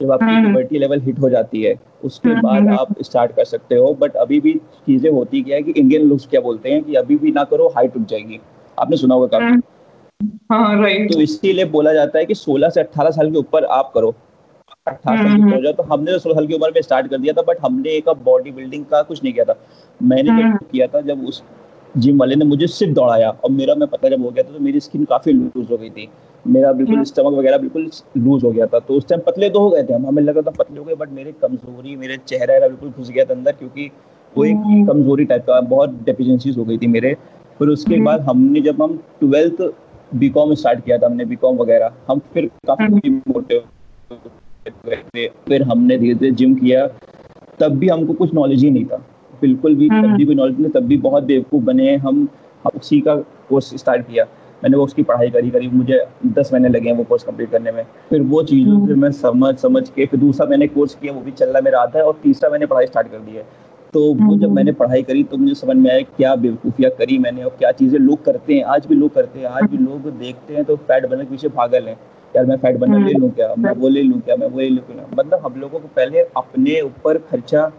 जब 0.00 0.12
आपकी 0.12 0.34
ह्यूमिडिटी 0.34 0.78
लेवल 0.78 1.00
हिट 1.00 1.18
हो 1.20 1.28
जाती 1.30 1.62
है 1.62 1.74
उसके 2.04 2.28
हम्म, 2.28 2.40
बाद 2.42 2.62
हम्म, 2.62 2.76
आप 2.78 3.02
स्टार्ट 3.02 3.32
कर 3.36 3.44
सकते 3.44 3.74
हो। 3.74 3.92
बट 3.94 4.16
अभी 4.16 4.40
भी 4.40 4.52
चीज़ें 4.86 5.10
होती 5.10 5.42
क्या 5.42 5.56
है 5.56 5.62
कि 5.62 5.72
इंडियन 5.72 6.02
लुक्स 6.02 6.26
क्या 6.26 6.40
बोलते 6.40 6.70
हैं 6.70 6.82
कि 6.84 6.94
अभी 6.94 7.16
भी 7.16 7.30
ना 7.32 7.44
करो 7.44 7.68
हाइट 7.68 7.96
उठ 7.96 8.06
जाएगी। 8.08 8.40
आपने 8.78 8.96
सुना 8.96 9.14
होगा 9.14 9.26
काफ़ी 9.26 9.46
हम्म। 9.46 10.30
हाँ 10.52 10.80
राइट 10.82 11.12
तो 11.12 11.20
इसीलिए 11.20 11.64
बोला 11.64 11.92
जाता 11.92 12.18
है 12.18 12.26
कि 12.26 12.34
16 12.34 12.68
से 12.68 12.80
18 12.80 13.10
साल 13.10 13.30
के 13.30 13.38
ऊपर 13.38 13.64
आप 13.64 13.90
करो। 13.94 14.14
अठारह 14.86 15.72
तो 15.72 15.82
हमने 15.84 16.12
तो 16.12 16.18
सोलह 16.18 16.34
साल 16.34 16.46
की 16.46 16.54
उम्र 16.54 16.70
में 16.70 16.80
स्टार्ट 16.82 17.08
कर 17.08 17.18
दिया 17.18 17.32
था 17.32 17.42
बट 17.42 17.58
हमने 17.62 17.90
एक 17.90 18.08
बॉडी 18.24 18.50
बिल्डिंग 18.52 18.84
का 18.84 19.02
कुछ 19.02 19.22
नहीं 19.22 19.32
किया 19.32 19.44
था 19.44 19.54
मैंने 20.00 20.30
हम्म। 20.32 20.56
किया 20.62 20.86
था 20.86 21.00
जब 21.02 21.24
उस 21.26 21.42
जिम 21.94 22.18
वाले 22.18 22.36
ने 22.36 22.44
मुझे 22.44 22.66
सिर्फ़ 22.68 22.94
दौड़ाया 22.94 23.28
और 23.30 23.50
मेरा 23.50 23.74
मैं 23.74 23.88
पता 23.88 24.08
जब 24.08 24.22
हो 24.22 24.30
गया 24.30 24.44
था 24.44 24.52
तो 24.52 24.60
मेरी 24.60 24.80
स्किन 24.80 25.04
काफ़ी 25.04 25.32
लूज 25.32 25.70
हो 25.70 25.76
गई 25.76 25.90
थी 25.90 26.08
मेरा 26.44 26.72
बिल्कुल 26.72 27.02
स्टमक 27.04 27.26
हम्म। 27.26 27.38
वगैरह 27.38 27.58
बिल्कुल 27.58 27.90
लूज 28.18 28.44
हो 28.44 28.50
गया 28.50 28.66
था 28.66 28.78
तो 28.80 28.94
उस 28.94 29.06
टाइम 29.08 29.20
पतले 29.26 29.50
तो 29.50 29.60
हो 29.60 29.70
गए 29.70 29.82
थे 29.82 29.94
हम 29.94 30.06
हमें 30.06 30.22
लगा 30.22 30.42
था 30.42 30.50
पतले 30.52 30.78
हो 30.78 30.84
गए 30.84 30.94
बट 30.96 31.10
मेरी 31.12 31.32
कमज़ोरी 31.42 31.96
मेरे 31.96 32.16
चेहरा 32.24 32.58
बिल्कुल 32.60 32.90
घुस 32.90 33.10
गया 33.10 33.24
था 33.24 33.34
अंदर 33.34 33.52
क्योंकि 33.54 33.90
वो 34.32 34.44
एक 34.44 34.56
हम्म। 34.56 34.86
कमज़ोरी 34.86 35.24
टाइप 35.26 35.44
का 35.44 35.60
बहुत 35.68 36.02
डेफिशिएंसीज 36.04 36.58
हो 36.58 36.64
गई 36.64 36.78
थी 36.78 36.86
मेरे 36.88 37.14
फिर 37.60 37.68
उसके 37.70 38.00
बाद 38.02 38.20
हमने 38.20 38.60
जब 38.62 38.82
हम 38.82 38.96
ट्वेल्थ 39.20 39.62
बीकॉम 40.14 40.54
स्टार्ट 40.54 40.84
किया 40.84 40.98
था 40.98 41.06
हमने 41.06 41.24
बीकॉम 41.26 41.56
वगैरह 41.58 41.92
हम 42.08 42.18
फिर 42.32 42.50
काफ़ी 42.66 43.10
मोटे 43.10 43.62
फिर 44.68 45.62
हमने 45.62 45.96
धीरे 45.98 46.14
धीरे 46.14 46.30
जिम 46.32 46.54
किया 46.54 46.86
तब 47.60 47.78
भी 47.78 47.88
हमको 47.88 48.12
कुछ 48.12 48.34
नॉलेज 48.34 48.62
ही 48.64 48.70
नहीं 48.70 48.84
था। 48.84 48.96
बिल्कुल 49.40 49.74
भी 49.74 49.88
तब 49.88 50.14
भी 50.16 50.24
कोई 50.24 50.34
नॉलेज 50.34 50.60
नहीं 50.60 50.70
तब 50.70 50.84
भी 50.86 50.96
बहुत 50.98 51.24
बेवकूफ़ 51.24 51.64
बने 51.64 51.94
हम। 51.96 52.28
उसी 52.76 53.00
का 53.00 53.14
कोर्स 53.48 53.74
स्टार्ट 53.76 54.06
किया। 54.06 54.24
मैंने 54.62 54.76
वो 54.76 54.84
उसकी 54.84 55.02
पढ़ाई 55.02 55.30
करी 55.30 55.50
करी 55.50 55.68
मुझे 55.68 55.98
दस 56.26 56.50
महीने 56.52 56.68
लगे 56.68 56.88
हैं 56.88 56.96
वो 56.96 57.04
कोर्स 57.04 57.24
कंप्लीट 57.24 57.50
करने 57.50 57.72
में। 57.72 57.82
फिर 58.10 58.22
वो 58.22 58.42
चीज़ों 58.42 58.74
हम्म। 58.74 58.86
फिर 58.86 58.96
मैं 58.96 59.10
समझ 59.12 59.54
समझ 59.58 59.88
के 59.88 60.06
फिर 60.06 60.20
दूसरा 60.20 60.46
मैंने 60.46 60.66
कोर्स 60.68 60.94
किया 60.94 61.12
वो 61.12 61.20
भी 61.20 61.30
चल 61.32 61.46
रहा 61.46 61.60
मेरा 61.60 61.80
आधा 61.80 61.98
है 61.98 62.04
और 62.04 62.18
तीसरा 62.22 62.50
मैंने 62.50 62.66
पढ़ाई 62.66 62.86
स्टार्ट 62.86 63.10
कर 63.12 63.18
दी 63.18 63.36
है। 63.36 63.44
तो 63.94 64.02
वो 64.14 64.36
जब 64.36 64.44
हम्म। 64.44 64.54
मैंने 64.56 64.72
पढ़ाई 64.72 65.02
करी 65.02 65.22
तो 65.24 65.36
मुझे 65.36 65.54
समझ 65.54 65.76
में 65.76 65.90
आया 65.90 66.00
क्या 66.16 66.34
बेवकूफ़ियाँ 66.36 66.90
करी 66.98 67.18
मैंने 67.18 67.42
और 67.42 67.56
क्या 67.58 67.72
चीज़ें 67.72 67.98
लोग 67.98 68.24
करते 68.24 68.54
हैं 68.54 68.64
आज 68.74 68.86
भी 68.86 68.94
लोग 68.94 69.14
करते 69.14 69.40
हैं 69.40 69.46
आज 69.48 69.70
भी 69.70 69.78
लोग 69.78 70.08
देखते 70.18 70.54
हैं 70.54 70.64
तो 70.64 70.76
फैट 70.78 71.06
बनने 71.06 71.24
के 71.24 71.30
पीछे 71.30 71.48
भागल 71.56 71.88
हैं। 71.88 71.96
यार 72.34 72.46
मैं 72.46 72.56
फैट 72.58 72.76
बनना 72.78 72.98
ले 73.06 73.12
लूँ 73.12 73.30
क्या? 73.30 73.54
मैं 73.58 73.72
वो 73.76 73.88
ले 73.88 74.02
लूँ 74.02 74.20
क्या? 74.20 74.36
मैं 74.36 74.46
वो 74.46 74.60
ले 74.60 74.68
लूँ 74.68 74.84
क्या 74.84 75.06
मतलब 75.14 75.40
हम 75.44 75.60
लोगों 75.60 75.78
को 75.80 75.88
पहले 75.96 76.20
अपने 76.36 76.80
ऊपर 76.80 77.18
खर्चा 77.30 77.70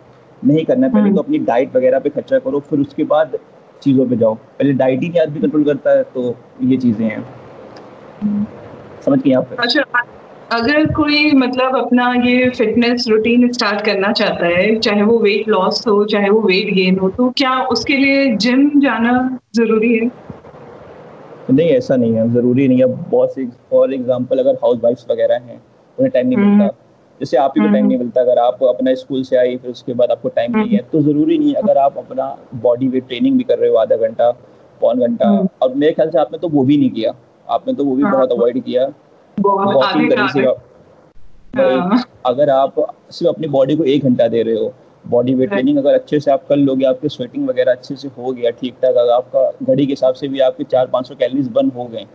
नहीं 0.41 0.63
करना 0.65 0.87
पहले 0.87 1.01
हम्म। 1.01 1.15
तो 1.15 1.21
अपनी 1.21 1.37
डाइट 1.49 1.75
वगैरह 1.75 1.99
पे 1.99 2.09
खर्चा 2.09 2.39
करो 2.39 2.59
फिर 2.69 2.79
उसके 2.79 3.03
बाद 3.11 3.37
चीज़ों 3.81 4.05
पे 4.09 4.15
जाओ। 4.17 4.33
पहले 4.33 4.73
डाइट 4.73 5.01
ही 5.03 5.09
नहीं 5.09 5.21
आदमी 5.21 5.41
कंट्रोल 5.41 5.63
करता 5.63 5.91
है 5.91 6.03
तो 6.13 6.35
ये 6.63 6.77
चीज़ें 6.77 7.05
हैं। 7.05 7.23
समझ 9.05 9.19
गए 9.21 9.31
आप? 9.33 9.53
अच्छा 9.59 9.81
अगर 10.51 10.85
कोई 10.93 11.31
मतलब 11.35 11.75
अपना 11.77 12.13
ये 12.25 12.49
फिटनेस 12.49 13.05
रूटीन 13.09 13.51
स्टार्ट 13.51 13.85
करना 13.85 14.11
चाहता 14.11 14.45
है 14.47 14.75
चाहे 14.79 15.03
वो 15.03 15.17
वेट 15.19 15.47
लॉस 15.49 15.83
हो 15.87 16.03
चाहे 16.05 16.29
वो 16.29 16.41
वेट 16.41 16.73
गेन 16.73 16.97
हो 16.99 17.09
तो 17.09 17.29
क्या 17.37 17.53
उसके 17.73 17.97
लिए 17.97 18.25
जिम 18.37 18.69
जाना 18.81 19.13
ज़रूरी 19.55 19.93
है? 19.97 20.09
नहीं 21.49 21.69
ऐसा 21.69 21.95
नहीं 21.95 22.13
है 22.13 22.29
ज़रूरी 22.33 22.67
नहीं 22.67 22.79
है 22.79 22.85
बहुत 22.85 23.33
सी 23.33 23.45
फॉर 23.71 23.93
एग्ज़ाम्पल 23.93 24.39
अगर 24.39 24.55
हाउस 24.55 24.79
वाइफ्स 24.83 25.05
वगैरह 25.09 25.35
हैं 25.37 25.61
उन्हें 25.97 26.09
टाइम 26.09 26.27
नहीं 26.27 26.37
मिलता 26.37 26.63
हम्म। 26.63 26.69
जैसे 27.19 27.37
आप 27.37 27.53
ही 27.57 27.61
को 27.61 27.65
टाइम 27.65 27.75
हम्म। 27.75 27.87
नहीं 27.87 27.97
मिलता 27.97 28.21
अगर 28.21 28.39
आप 28.39 28.63
अपना 28.65 28.93
स्कूल 28.95 29.23
से 29.23 29.35
आई 29.37 29.57
फिर 29.57 29.71
उसके 29.71 29.93
बाद 29.93 30.11
आपको 30.11 30.29
टाइम 30.29 30.57
नहीं 30.57 30.69
है 30.69 30.77
हम्म। 30.77 30.91
तो 30.91 31.01
ज़रूरी 31.01 31.37
नहीं 31.37 31.49
है 31.49 31.61
अगर 31.61 31.77
आप 31.77 31.97
अपना 31.97 32.35
बॉडी 32.61 32.87
वेट 32.87 33.07
ट्रेनिंग 33.07 33.37
भी 33.37 33.43
कर 33.43 33.59
रहे 33.59 33.69
हो 33.69 33.75
आधा 33.77 33.95
घंटा 33.97 34.31
पौन 34.81 34.99
घंटा 34.99 35.29
और 35.61 35.73
मेरे 35.75 35.93
ख्याल 35.93 36.09
से 36.09 36.19
आपने 36.19 36.37
तो 36.37 36.49
वो 36.49 36.63
भी 36.63 36.77
नहीं 36.77 36.89
किया 36.91 37.13
आपने 37.47 37.73
तो 37.73 37.85
वो 37.85 37.95
भी 37.95 38.03
हाँ। 38.03 38.11
बहुत 38.11 38.31
अवॉइड 38.31 38.63
किया 38.63 38.85
वॉकिंग 39.37 40.11
सिर्फ़ 40.29 41.57
हाँ। 41.57 42.03
अगर 42.25 42.49
आप 42.49 42.75
सिर्फ़ 43.11 43.33
अपनी 43.33 43.47
बॉडी 43.49 43.75
को 43.75 43.83
एक 43.85 44.03
घंटा 44.03 44.27
दे 44.27 44.41
रहे 44.43 44.55
हो 44.55 44.73
बॉडी 45.05 45.33
वेट 45.35 45.49
ट्रेनिंग 45.49 45.77
अगर 45.77 45.93
अच्छे 45.93 46.19
से 46.19 46.31
आप 46.31 46.45
कर 46.49 46.55
लोगे 46.55 46.85
आपके 46.85 47.09
स्वेटिंग 47.09 47.47
वगैरह 47.49 47.71
अच्छे 47.71 47.95
से 47.95 48.07
हो 48.17 48.31
गया 48.31 48.51
ठीक 48.51 48.73
ठाक 48.73 48.95
अगर 48.95 49.11
आपका 49.11 49.51
घड़ी 49.63 49.85
के 49.85 49.91
हिसाब 49.91 50.13
से 50.13 50.27
भी 50.27 50.39
आपके 50.39 50.63
चार 50.63 50.87
पाँच 50.87 51.07
सौ 51.07 51.15
कैलरीज 51.15 51.47
बर्न 51.47 51.69
हो 51.69 51.85
गए 51.85 52.05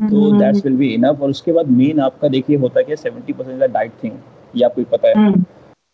तो 0.00 0.30
दैट्स 0.38 0.64
विल 0.64 0.76
बी 0.76 0.88
इनफ 0.94 1.22
और 1.22 1.30
उसके 1.30 1.52
बाद 1.52 1.68
मेन 1.70 2.00
आपका 2.00 2.28
देखिए 2.28 2.56
होता 2.56 2.80
है 2.88 2.96
सेवेंटी 2.96 3.32
परसेंट 3.32 3.62
डाइट 3.62 3.92
थिंग 4.04 4.12
ये 4.54 4.64
आपको 4.64 4.82
पता 4.92 5.08
है। 5.08 5.32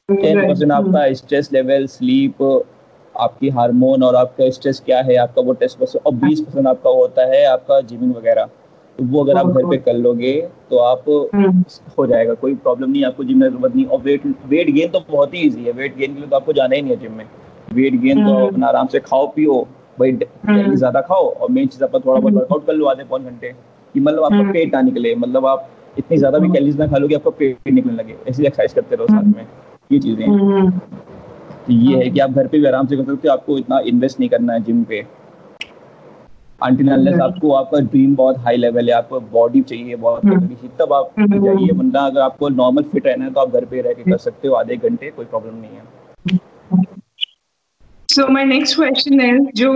टेन 0.08 0.38
हम्म। 0.38 0.48
परसेंट 0.48 0.72
आपका 0.72 1.12
स्ट्रेस 1.14 1.52
लेवल 1.52 1.86
स्लीप 1.86 2.42
आपकी 3.14 3.48
हार्मोन 3.48 4.02
और 4.02 4.16
आपका 4.16 4.50
स्ट्रेस 4.50 4.80
क्या 4.86 5.00
है 5.00 5.16
आपका 5.16 5.42
वो 5.42 5.52
टेस्ट 5.54 5.78
परसेंट 5.78 6.06
और 6.06 6.14
बीस 6.14 6.40
परसेंट 6.40 6.66
आपका 6.66 6.90
होता 6.90 7.24
है 7.26 7.44
आपका 7.46 7.80
जिमिंग 7.80 8.14
वगैरह। 8.14 8.48
वो 8.98 9.22
अगर 9.24 9.36
आप 9.36 9.46
घर 9.46 9.66
पे 9.70 9.76
कर 9.78 9.94
लोगे 9.94 10.32
तो 10.70 10.78
आप 10.78 11.04
हम्म। 11.34 11.64
हो 11.98 12.06
जाएगा 12.06 12.34
कोई 12.34 12.54
प्रॉब्लम 12.56 12.90
नहीं 12.90 13.04
आपको 13.04 13.24
जिम 13.24 13.40
में 13.40 13.48
ज़रूरत 13.48 13.74
नहीं। 13.76 13.84
और 13.86 14.00
वेट 14.02 14.26
वेट 14.48 14.70
गेन 14.70 14.88
तो 14.90 15.00
बहुत 15.10 15.34
ही 15.34 15.40
ईजी 15.40 15.64
है। 15.64 15.72
वेट 15.72 15.96
गेन 15.96 16.14
के 16.14 16.20
लिए 16.20 16.28
तो 16.28 16.36
आपको 16.36 16.52
जाना 16.52 16.74
ही 16.74 16.82
नहीं 16.82 16.92
है 16.92 17.00
जिम 17.00 17.12
में। 17.12 17.24
वेट 17.72 17.94
गेन 17.94 18.24
तो 18.24 18.32
हम्म। 18.32 18.46
अपना 18.46 18.66
आराम 18.66 18.86
से 18.86 19.00
खाओ 19.00 19.26
पियो। 19.26 19.66
भाई 19.98 20.10
हम्म। 20.48 20.74
ज़्यादा 20.74 21.00
खाओ 21.00 21.28
और 21.30 21.50
मेन 21.50 21.66
चीज़ 21.66 21.84
अपना 21.84 22.00
थोड़ा 22.00 22.20
बहुत 22.20 22.34
वर्कआउट 22.34 22.66
कर 22.66 22.72
लो 22.72 22.86
आधे 22.86 23.04
पौन 23.04 23.24
घंटे। 23.24 23.52
कि 23.94 24.00
मतलब 24.00 24.24
आपका 24.24 24.52
पेट 24.52 24.74
ना 24.74 24.80
निकले। 24.82 25.14
मतलब 25.16 25.46
आप 25.46 25.68
इतनी 25.98 26.16
ज़्यादा 26.18 26.38
भी 26.38 26.48
कैलोरीज 26.48 26.78
ना 26.78 26.86
खा 26.86 26.96
लोगे 26.96 27.14
आपका 27.14 27.30
पेट 27.38 27.68
निकलने 27.68 27.96
लगे। 27.96 28.16
ऐसी 28.28 28.44
एक्सरसाइज 28.44 28.72
करते 28.72 28.96
रहो 28.96 29.06
साथ 29.06 29.24
में। 29.26 29.46
ये 29.90 29.98
चीज़ें 29.98 30.26
तो 31.66 31.72
ये 31.72 31.96
है 31.96 32.10
कि 32.10 32.20
आप 32.20 32.30
घर 32.30 32.46
पे 32.46 32.58
भी 32.58 32.66
आराम 32.66 32.86
से 32.86 32.96
कर 32.96 33.04
सकते 33.04 33.28
हो। 33.28 33.32
आपको 33.34 33.56
इतना 33.58 33.78
इन्वेस्ट 33.86 34.20
नहीं 34.20 34.28
करना 34.30 34.52
है 34.52 34.62
जिम 34.64 34.82
पे। 34.84 35.00
अनटिल 36.62 36.88
अनलेस 36.88 37.20
आपको 37.20 37.52
आपका 37.52 37.80
ड्रीम 37.80 38.14
बहुत 38.16 38.38
हाई 38.38 38.56
लेवल 38.56 38.88
है 38.88 38.94
आपको 38.94 39.20
बॉडी 39.32 39.60
चाहिए 39.62 39.96
बहुत 39.96 40.24
हम्म। 40.24 40.68
तब 40.78 40.92
आप 40.92 41.10
हम्म। 41.18 41.44
जाइए। 41.44 41.70
वरना 41.72 42.06
अगर 42.06 42.20
आपको 42.20 42.48
नॉर्मल 42.48 42.82
फिट 42.82 43.06
रहना 43.06 43.24
है 43.24 43.32
तो 43.32 43.40
आप 43.40 43.52
घर 43.52 43.64
पे 43.64 43.80
रह 43.80 43.92
के 43.92 44.10
कर 44.10 44.18
सकते 44.18 44.48
हो 44.48 44.54
आधे 44.54 44.76
घंटे 44.76 45.10
कोई 45.10 45.24
प्रॉब्लम 45.24 45.54
नहीं 45.54 45.70
है। 45.70 46.84
सो 48.08 48.26
माय 48.28 48.44
नेक्स्ट 48.44 48.76
क्वेश्चन 48.76 49.20
है 49.20 49.38
जो 49.52 49.72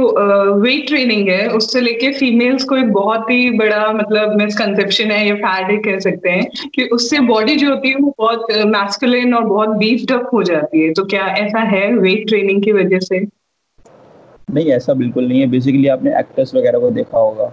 वेट 0.57 0.83
uh, 0.83 0.87
ट्रेनिंग 0.89 1.29
है 1.29 1.49
उससे 1.49 1.81
लेके 1.81 2.13
फीमेल्स 2.13 2.65
को 2.65 2.77
एक 2.77 2.93
बहुत 2.93 3.31
ही 3.31 3.51
बड़ा 3.59 3.93
मतलब 3.93 4.37
मिसकंसेप्शन 4.37 5.11
है 5.11 5.27
या 5.29 5.35
फैड 5.35 5.85
कह 5.85 5.99
सकते 5.99 6.31
हैं 6.31 6.71
कि 6.75 6.85
उससे 6.93 7.21
बॉडी 7.21 7.57
जो 7.57 7.69
होती 7.71 7.89
है 7.89 7.97
वो 7.97 8.15
बहुत 8.19 8.47
मैस्कुलिन 8.67 9.31
uh, 9.31 9.37
और 9.37 9.45
बहुत 9.45 9.69
बीफ्ड 9.69 10.13
अप 10.13 10.31
हो 10.33 10.43
जाती 10.43 10.83
है। 10.83 10.93
तो 10.93 11.05
क्या 11.05 11.27
ऐसा 11.37 11.61
है 11.75 11.93
वेट 11.97 12.27
ट्रेनिंग 12.29 12.63
की 12.63 12.73
वजह 12.73 12.99
से? 12.99 13.40
नहीं 14.55 14.67
ऐसा 14.67 14.95
बिल्कुल 14.95 15.29
नहीं 15.29 15.41
है। 15.41 15.47
बेसिकली 15.47 15.89
आपने 15.89 16.19
एक्टर्स 16.19 16.55
वगैरह 16.55 16.79
को 16.79 16.91
देखा 16.91 17.19
होगा। 17.19 17.53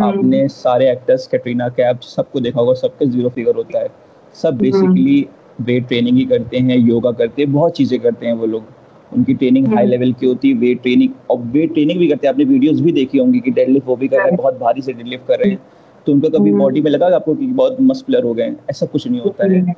हम्म। 0.00 0.18
आपने 0.18 0.48
सारे 0.48 0.90
एक्टर्स 0.90 1.26
कैटरीना 1.26 1.68
कैप 1.68 2.00
सबको 2.00 2.40
देखा 2.40 2.60
होगा 2.60 2.74
सबके 2.74 3.06
ज़ीरो 3.06 3.28
फिगर 3.28 3.54
होता 3.54 3.78
है। 3.78 3.88
सब 4.34 4.56
बेसिकली 4.58 5.28
वेट 5.60 5.88
ट्रेनिंग 5.88 6.16
ही 6.16 6.24
करते 6.24 6.58
हैं 6.58 6.76
योगा 6.76 7.12
करते 7.12 7.42
हैं 7.42 7.52
बहुत 7.52 7.76
चीज़ें 7.76 8.00
करते 8.00 8.26
हैं 8.26 8.32
वो 8.32 8.46
लोग। 8.46 8.64
उनकी 9.12 9.34
ट्रेनिंग 9.34 9.74
हाई 9.74 9.86
लेवल 9.86 10.12
की 10.12 10.26
होती 10.26 10.48
है 10.48 10.54
वेट 10.54 10.82
ट्रेनिंग 10.82 11.10
और 11.30 11.38
वेट 11.38 11.72
ट्रेनिंग 11.72 11.98
भी 11.98 12.08
करते 12.08 12.26
हैं। 12.26 12.34
आपने 12.34 12.44
वीडियोस 12.44 12.80
भी 12.80 12.92
देखी 12.92 13.18
होंगी 13.18 13.40
कि 13.40 13.50
डेडलिफ्ट 13.50 13.86
वो 13.86 13.96
भी 13.96 14.08
कर 14.08 14.16
रहे 14.16 14.26
हैं 14.26 14.36
बहुत 14.36 14.58
भारी 14.58 14.82
से 14.82 14.92
डेडलिफ्ट 14.92 15.26
कर 15.26 15.38
रहे 15.38 15.50
हैं। 15.50 15.58
तो 16.06 16.12
उनका 16.12 16.28
कभी 16.28 16.52
बॉडी 16.52 16.80
हम्म। 16.80 16.84
में 16.84 16.90
लगा 16.90 17.06
आपको 17.06 17.34
कि 17.34 17.46
बहुत 17.46 17.76
मस्कुलर 17.80 18.24
हो 18.24 18.34
गए 18.34 18.54
ऐसा 18.70 18.86
कुछ 18.86 19.08
नहीं 19.08 19.20
होता 19.20 19.52
है। 19.52 19.74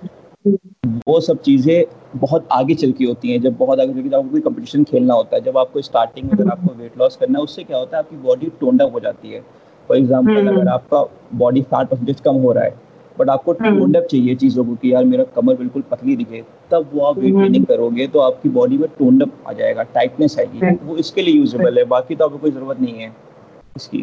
वो 1.07 1.21
सब 1.21 1.41
चीज़ें 1.43 2.19
बहुत 2.21 2.49
आगे 2.53 2.75
चल 2.75 2.93
की 2.93 3.05
होती 3.05 3.31
हैं 3.31 3.41
जब 3.41 3.57
बहुत 3.57 3.81
आगे 3.81 3.93
चल 3.93 4.03
की 4.03 4.15
आपको 4.15 4.31
कोई 4.31 4.41
कंपटीशन 4.41 4.85
खेलना 4.85 5.15
होता 5.15 5.37
है 5.37 5.43
जब 5.43 5.59
आपको 5.59 5.83
स्टार्टिंग 5.83 6.27
में 6.27 6.33
अगर 6.33 6.51
आपको 6.53 6.73
वेट 6.75 6.99
लॉस 6.99 7.17
करना 7.17 7.39
है 7.39 7.43
उससे 7.45 7.65
क्या 7.65 7.77
होता 7.79 7.97
है 7.97 8.03
आपकी 8.03 8.17
बॉडी 8.23 8.47
टोंड 8.61 8.83
हो 8.83 9.01
जाती 9.01 9.31
है। 9.31 9.41
For 9.89 9.97
example 9.97 10.37
hmm. 10.39 10.49
अगर 10.51 10.69
आपका 10.69 11.03
बॉडी 11.35 11.63
फैट 11.63 11.89
परसेंटेज 11.89 12.21
कम 12.21 12.37
हो 12.37 12.53
रहा 12.53 12.65
है 12.65 12.75
बट 13.17 13.31
आपको 13.31 13.53
टोंडअप 13.53 14.07
चाहिए 14.11 14.35
चीज़ों 14.35 14.65
को 14.65 14.75
कि 14.75 14.93
यार 14.93 15.05
मेरा 15.05 15.25
कमर 15.37 15.55
बिल्कुल 15.57 15.83
पतली 15.91 16.17
दिखे 16.17 16.43
तब 16.71 16.91
वो 16.95 17.05
आप 17.05 17.19
वेट 17.19 17.33
ट्रेनिंग 17.33 17.55
हम्म। 17.57 17.65
करोगे 17.67 18.07
तो 18.07 18.21
आपकी 18.21 18.49
बॉडी 18.59 18.79
में 18.79 18.89
टोंड 18.99 19.23
अप 19.23 19.49
आ 19.49 19.53
जाएगा 19.53 19.83
टाइटनेस 19.95 20.39
आएगी। 20.39 20.75
वो 20.85 20.97
इसके 20.97 21.23
लिए 21.23 21.35
यूजेबल 21.35 21.79
है 21.79 21.85
बाकी 21.87 22.15
तो 22.15 22.25
आपको 22.25 22.39
कोई 22.39 22.51
ज़रूरत 22.51 22.81
नहीं 22.81 22.95
है। 22.95 23.15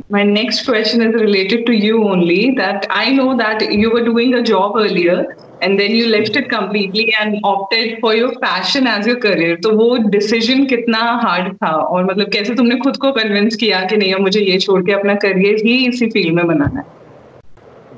My 0.09 0.23
next 0.23 0.65
question 0.65 1.01
is 1.01 1.13
related 1.15 1.65
to 1.65 1.73
you 1.73 2.03
only. 2.05 2.51
That 2.51 2.85
I 2.89 3.11
know 3.11 3.35
that 3.37 3.73
you 3.73 3.91
were 3.91 4.03
doing 4.03 4.33
a 4.35 4.43
job 4.43 4.77
earlier 4.77 5.35
and 5.61 5.79
then 5.79 5.91
you 5.91 6.07
left 6.07 6.35
it 6.35 6.49
completely 6.49 7.13
and 7.19 7.39
opted 7.43 7.99
for 7.99 8.13
your 8.13 8.31
passion 8.39 8.87
as 8.87 9.07
your 9.07 9.19
career 9.19 9.57
तो 9.61 9.71
वो 9.77 9.95
decision 10.15 10.65
कितना 10.65 10.99
hard 11.23 11.53
था 11.55 11.71
और 11.71 12.03
मतलब 12.05 12.31
कैसे 12.31 12.55
तुमने 12.55 12.75
खुद 12.79 12.97
को 13.05 13.11
कन्विंस 13.11 13.55
किया 13.55 13.83
कि 13.87 13.97
नहीं 13.97 14.15
मुझे 14.23 14.41
ये 14.41 14.59
छोड़ 14.59 14.81
के 14.85 14.93
अपना 14.93 15.15
करियर 15.25 15.65
ही 15.65 15.75
इसी 15.87 16.09
फ़ील्ड 16.09 16.35
में 16.35 16.45
बनाना 16.47 16.79
है 16.79 17.01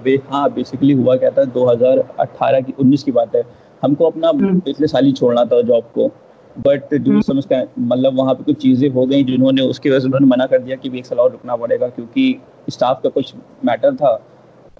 बे, 0.03 0.15
हाँ 0.31 0.49
बेसिकली 0.53 0.93
हुआ 0.93 1.15
क्या 1.17 1.29
था 1.37 1.43
2018 1.53 2.65
की 2.65 2.73
19 2.83 3.03
की 3.03 3.11
बात 3.11 3.35
है 3.35 3.43
हमको 3.83 4.09
अपना 4.09 4.29
हम्म। 4.29 4.59
पिछले 4.65 4.87
साल 4.87 5.05
ही 5.05 5.11
छोड़ना 5.13 5.45
था 5.45 5.61
जॉब 5.69 5.91
को 5.95 6.11
बट 6.57 6.93
जो 6.95 7.21
समझ 7.21 7.43
मतलब 7.79 8.17
वहाँ 8.17 8.33
पे 8.35 8.43
कुछ 8.43 8.61
चीज़ें 8.61 8.89
हो 8.89 9.05
गई 9.05 9.23
जिन्होंने 9.23 9.61
उसकी 9.61 9.89
वजह 9.89 9.99
से 9.99 10.05
उन्होंने 10.05 10.27
मना 10.27 10.45
कर 10.45 10.59
दिया 10.59 10.75
कि 10.75 10.89
भी 10.89 10.99
एक 10.99 11.05
साल 11.05 11.19
और 11.19 11.31
रुकना 11.31 11.55
पड़ेगा 11.55 11.87
क्योंकि 11.87 12.35
स्टाफ 12.69 13.01
का 13.03 13.09
कुछ 13.09 13.33
मैटर 13.65 13.95
था। 13.95 14.19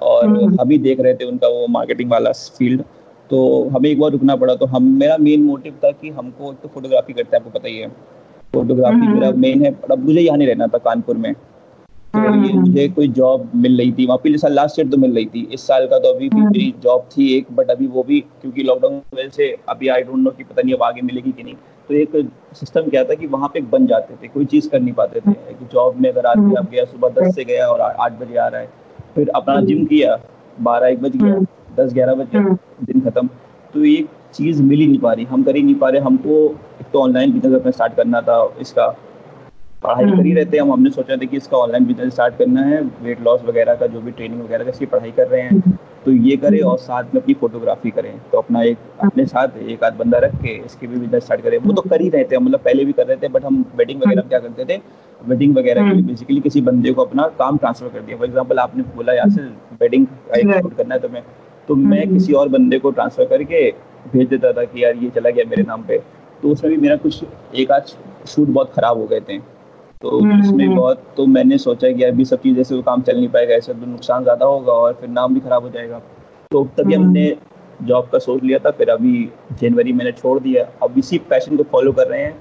और 0.02 0.28
हम 0.28 0.56
अभी 0.60 0.78
देख 0.78 1.00
रहे 1.00 1.14
थे 1.14 1.26
उनका 1.26 1.48
वो 1.48 1.68
मार्केटिंग 1.70 2.10
वाला 2.12 2.32
फ़ील्ड 2.58 2.82
तो 3.30 3.38
हमें 3.70 3.90
एक 3.90 4.00
बार 4.00 4.12
रुकना 4.12 4.36
पड़ा। 4.36 4.56
तो 4.56 4.66
हम 4.66 4.84
मेरा 5.00 5.18
मेन 5.18 5.44
मोटिव 5.44 5.74
था 5.84 5.92
कि 5.92 6.10
हमको 6.10 6.54
तो 6.54 6.70
फोटोग्राफी 6.74 7.14
करते 7.14 7.36
हैं 7.36 7.44
आपको 7.44 7.60
पता 7.60 7.68
ही 7.68 7.78
है। 7.78 7.88
फोटोग्राफी। 8.54 9.08
मेरा 9.08 9.32
मेन 9.38 9.64
है। 9.66 9.72
अब 9.92 10.06
मुझे 10.06 10.20
यहाँ 10.22 10.38
नहीं 10.38 10.48
रहना 10.48 10.68
था 10.68 10.78
कानपुर 10.80 11.18
में। 11.18 11.34
ये 12.16 12.28
हम्म। 12.28 12.60
मुझे 12.60 12.88
कोई 12.90 13.08
जॉब 13.10 13.50
मिल 13.56 13.78
रही 13.78 13.92
थी। 13.92 14.06
वहाँ 14.06 14.18
पिछले 14.24 14.38
साल 14.38 14.54
लास्ट 14.54 14.80
ईयर 14.80 14.90
तो 14.90 14.98
मिल 14.98 15.14
रही 15.16 15.26
थी। 15.26 15.48
इस 15.54 15.68
साल 15.68 15.88
का 15.88 16.00
तो 16.00 16.14
अभी 16.14 16.30
भी 16.30 16.42
मेरी 16.42 16.74
जॉब 16.84 17.08
थी 17.12 17.28
एक 17.38 17.48
बट 17.56 17.72
अभी 17.72 17.88
वो 17.88 18.04
भी 18.04 18.20
क्योंकि 18.42 18.64
लॉकडाउन 18.64 19.00
की 19.00 19.18
वजह 19.18 19.30
से 19.30 19.56
अभी 19.70 19.88
आई 19.88 20.02
डोंट 20.02 20.18
नो 20.18 20.32
कि 20.32 20.44
पता 20.44 20.62
नहीं 20.62 20.76
अब 20.76 20.84
आगे 20.84 21.02
मिलेगी 21.02 21.32
कि 21.32 21.44
नहीं। 21.44 21.56
तो 21.90 21.94
एक 21.94 22.30
सिस्टम 22.54 22.90
क्या 22.90 23.04
था 23.04 23.14
कि 23.14 23.28
वहाँ 23.28 23.50
पे 23.54 23.62
बन 23.72 23.86
जाते 23.88 24.16
थे 24.16 24.28
कोई 24.28 24.46
चीज़ 24.46 24.70
कर 24.70 24.80
नहीं 24.80 24.94
पाते 24.94 25.20
थे। 25.22 25.34
जॉब 25.74 26.00
में 26.02 26.10
अगर 26.10 26.26
आदमी 26.26 26.56
आप 26.56 26.70
गया 26.72 26.86
सुबह 26.86 27.10
दस 27.18 27.36
से 27.36 27.44
गया 27.44 27.68
और 27.68 27.82
आठ 27.82 28.20
बजे 28.20 28.38
आ 28.38 28.48
रहा 28.48 28.62
है 28.62 28.70
फिर 29.16 29.30
अपना 29.36 29.60
जिम 29.62 29.78
हम्म। 29.78 29.88
किया 29.88 30.18
बारह 30.62 30.88
एक 30.88 31.02
बज 31.02 31.16
गया 31.18 31.34
हम्म। 31.34 31.46
दस 31.76 31.94
ग्यारह 31.94 32.14
बज 32.14 32.28
गया 32.32 32.42
हम्म। 32.42 32.58
दिन 32.84 33.02
खत्म। 33.02 33.28
तो 33.74 33.84
एक 33.86 34.08
चीज़ 34.34 34.62
मिल 34.64 34.80
ही 34.80 34.88
नहीं 34.88 35.00
पा 35.00 35.12
रही। 35.14 35.26
हम 35.26 35.44
कर 35.44 35.56
ही 35.56 35.62
नहीं 35.64 35.76
पा 35.76 35.90
रहे। 35.90 36.02
हमको 36.02 36.46
एक 36.82 36.88
तो 36.94 37.00
ऑनलाइन 37.00 37.34
बिज़नेस 37.34 37.54
अपना 37.54 37.72
स्टार्ट 37.72 37.96
करना 37.96 38.22
था 38.22 38.38
इसका। 38.62 38.88
पढ़ाई 39.86 40.12
कर 40.12 40.26
ही 40.26 40.34
रहते 40.34 40.58
हैं। 40.58 40.64
हम 40.64 40.72
हमने 40.72 40.90
सोचा 40.92 41.16
था 41.16 41.26
कि 41.26 41.38
इसका 41.38 41.58
ऑनलाइन 41.58 41.86
बिज़नेस 41.86 42.14
स्टार्ट 42.14 42.38
करना 42.38 42.62
है। 42.64 42.82
वेट 43.04 43.22
लॉस 43.24 43.42
वगैरह 43.46 43.76
का 43.76 43.88
जो 43.88 44.02
भी 44.02 44.12
ट्रेनिंग 44.12 44.42
वगैरह 44.42 44.64
का 44.64 44.70
इसकी 44.70 44.86
पढ़ाई 44.88 45.12
कर 45.12 45.28
रहे 45.28 45.42
हैं। 45.42 45.78
तो 46.06 46.12
ये 46.12 46.36
करें 46.38 46.60
और 46.62 46.78
साथ 46.80 47.14
में 47.14 47.22
अपनी 47.22 47.34
फोटोग्राफी 47.34 47.92
करें। 47.92 48.12
तो 48.32 48.38
अपना 48.38 48.62
एक 48.64 48.78
अपने 49.04 49.26
साथ 49.26 49.58
एक 49.60 49.84
आध 49.84 49.96
बंदा 49.98 50.18
रख 50.20 50.36
के 50.42 50.56
इसकी 50.56 50.88
भी 50.88 50.98
बिज़नेस 50.98 51.24
स्टार्ट 51.24 51.42
करें। 51.42 51.58
वो 51.60 51.74
तो 51.74 51.82
कर 51.84 52.02
ही 52.02 52.10
रहे 52.10 52.24
थे। 52.24 52.38
मतलब 52.40 52.60
पहले 52.60 52.86
भी 52.86 52.92
कर 52.94 53.08
रहे 53.08 53.18
थे 53.18 53.28
बट 53.30 53.46
हम 53.46 53.64
वेडिंग 53.78 54.02
वगैरह 54.02 54.22
क्या 54.24 54.40
करते 54.40 54.66
थे? 54.66 54.82
वेडिंग 55.22 55.56
वगैरह 55.58 55.90
के 55.90 55.96
लिए 55.96 56.04
बेसिकली 56.04 56.40
किसी 56.42 56.62
बंदे 56.62 56.92
को 56.92 57.04
अपना 57.04 57.28
काम 57.40 57.58
ट्रांसफ़र 57.58 57.90
कर 57.90 58.02
दिया। 58.02 58.18
फॉर 58.18 58.28
एग्ज़ाम्पल 58.28 58.60
आपने 58.60 58.84
बोला 58.96 59.14
यहाँ 59.14 59.30
से 59.30 59.42
वेडिंग 59.82 60.06
करना 60.28 60.94
है 60.94 61.00
तो 61.00 61.10
मैं 61.10 61.24
तो 61.68 61.76
मैं 61.76 62.08
किसी 62.10 62.34
और 62.34 62.50
बंदे 62.50 62.80
को 62.80 62.92
ट्रांसफ़र 62.92 63.26
करके 63.26 63.70
भेज 64.12 64.28
देता 64.30 64.52
था 64.54 64.64
कि 64.64 64.84
यार 64.84 64.96
ये 64.96 65.10
चला 65.10 65.30
गया 65.30 65.46
मेरे 65.50 65.64
नाम 65.64 65.84
पे। 65.84 65.98
तो 66.44 66.50
उसमें 66.50 66.72
भी 66.74 66.82
मेरा 66.82 66.96
कुछ 66.98 67.24
एक 67.56 67.72
आध 67.72 67.86
शूट 68.28 68.48
बहुत 68.50 68.72
खराब 68.74 68.98
हो 68.98 69.06
गए 69.08 69.20
थे। 69.20 69.38
तो 70.06 70.18
इसमें 70.40 70.76
बहुत 70.76 71.04
तो 71.18 71.26
मैंने 71.28 71.58
सोचा 71.58 71.92
कि 71.92 72.04
अभी 72.04 72.26
सब 72.26 72.42
चीज़ 72.42 72.60
ऐसे 72.60 72.82
काम 72.82 73.02
चल 73.02 73.16
नहीं 73.18 73.30
पाएगा 73.30 73.56
ऐसे 73.56 73.74
तो 73.74 73.86
नुकसान 73.86 74.24
ज़्यादा 74.24 74.46
होगा 74.46 74.74
और 74.74 74.94
फिर 75.00 75.10
नाम 75.10 75.34
भी 75.34 75.40
खराब 75.40 75.64
हो 75.64 75.70
जाएगा। 75.70 76.00
तो 76.52 76.64
तभी 76.78 76.94
हमने 76.94 77.36
जॉब 77.82 78.10
का 78.12 78.20
सोच 78.20 78.44
लिया 78.44 78.60
था 78.60 78.72
फिर 78.72 78.90
अभी 78.90 79.30
जनवरी 79.62 79.94
मैंने 79.94 80.12
छोड़ 80.12 80.40
दिया। 80.40 80.66
अब 80.84 80.98
इसी 80.98 81.18
पैशन 81.30 81.58
को 81.58 81.64
फॉलो 81.72 81.92
कर 81.92 82.08
रहे 82.08 82.22
हैं। 82.22 82.36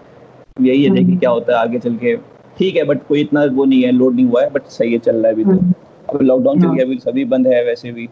यही 0.60 0.84
है 0.84 0.90
देखिए 0.90 1.16
क्या 1.16 1.30
होता 1.30 1.52
है 1.52 1.58
आगे 1.58 1.78
चल 1.78 1.96
के। 1.96 2.16
ठीक 2.58 2.76
है 2.76 2.84
बट 2.84 3.06
कोई 3.06 3.20
इतना 3.20 3.44
वो 3.52 3.64
नहीं 3.64 3.82
है 3.82 3.92
लोड 3.92 4.14
नहीं 4.14 4.26
हुआ 4.26 4.42
है 4.42 4.50
बट 4.50 4.66
सही 4.70 4.92
है 4.92 4.98
चल 4.98 5.16
रहा 5.16 5.26
है 5.26 5.32
अभी 5.34 5.44
तो। 5.44 5.56
अब 6.08 6.22
लॉकडाउन 6.22 6.60
चल 6.62 6.68
गया 6.68 6.84
अभी 6.84 6.98
सभी 6.98 7.24
बंद 7.24 7.46
है 7.46 7.64
वैसे 7.64 7.92
भी। 7.92 8.08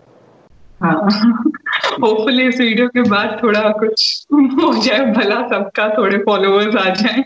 होपफुली 0.83 2.49
इस 2.49 2.61
वीडियो 2.61 2.89
के 2.89 3.03
बाद 3.11 3.39
थोड़ा 3.43 3.69
कुछ 3.79 4.27
हो 4.33 4.73
जाए 4.83 5.13
भला 5.13 5.47
सबका 5.49 5.89
थोड़े 5.99 6.19
फॉलोअर्स 6.19 6.77
आ 6.77 6.89
जाए। 6.95 7.23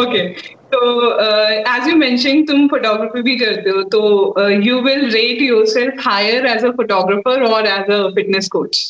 ओके 0.00 0.22
तो 0.72 0.80
एज 1.68 1.88
यू 1.88 1.96
मेंशन 1.96 2.42
तुम 2.46 2.66
फोटोग्राफी 2.68 3.22
भी 3.22 3.36
करते 3.38 3.70
हो 3.70 3.82
तो 3.94 4.50
you 4.50 4.80
will 4.82 5.08
rate 5.10 5.42
yourself 5.42 6.06
higher 6.06 6.46
as 6.46 6.64
a 6.64 6.70
photographer 6.72 7.42
और 7.44 7.66
as 7.66 7.90
a 7.90 8.06
fitness 8.14 8.48
coach 8.48 8.84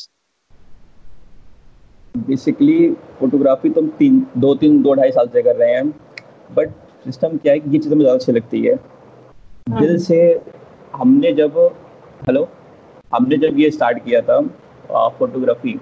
basically 2.14 2.78
photography 3.18 3.70
तुम 3.70 3.88
तीन 3.98 4.26
दो 4.36 4.54
तीन 4.54 4.82
दो 4.82 4.92
ढाई 4.94 5.10
साल 5.12 5.28
से 5.28 5.42
कर 5.42 5.56
रहे 5.56 5.72
हैं 5.72 5.88
बट 6.54 6.70
सिस्टम 7.04 7.36
क्या 7.36 7.52
है 7.52 7.58
कि 7.60 7.70
ये 7.70 7.78
चीज़ 7.78 7.92
हमें 7.92 8.00
ज़्यादा 8.00 8.18
अच्छी 8.18 8.32
लगती 8.32 8.60
है। 8.62 8.74
हाँ। 8.74 9.80
दिल 9.80 9.98
से 9.98 10.18
हमने 10.94 11.32
जब 11.32 11.58
हेलो 12.28 12.48
हमने 13.12 13.36
जब 13.38 13.58
ये 13.60 13.70
स्टार्ट 13.70 14.04
किया 14.04 14.20
था 14.20 14.40
फोटोग्राफी 15.18 15.78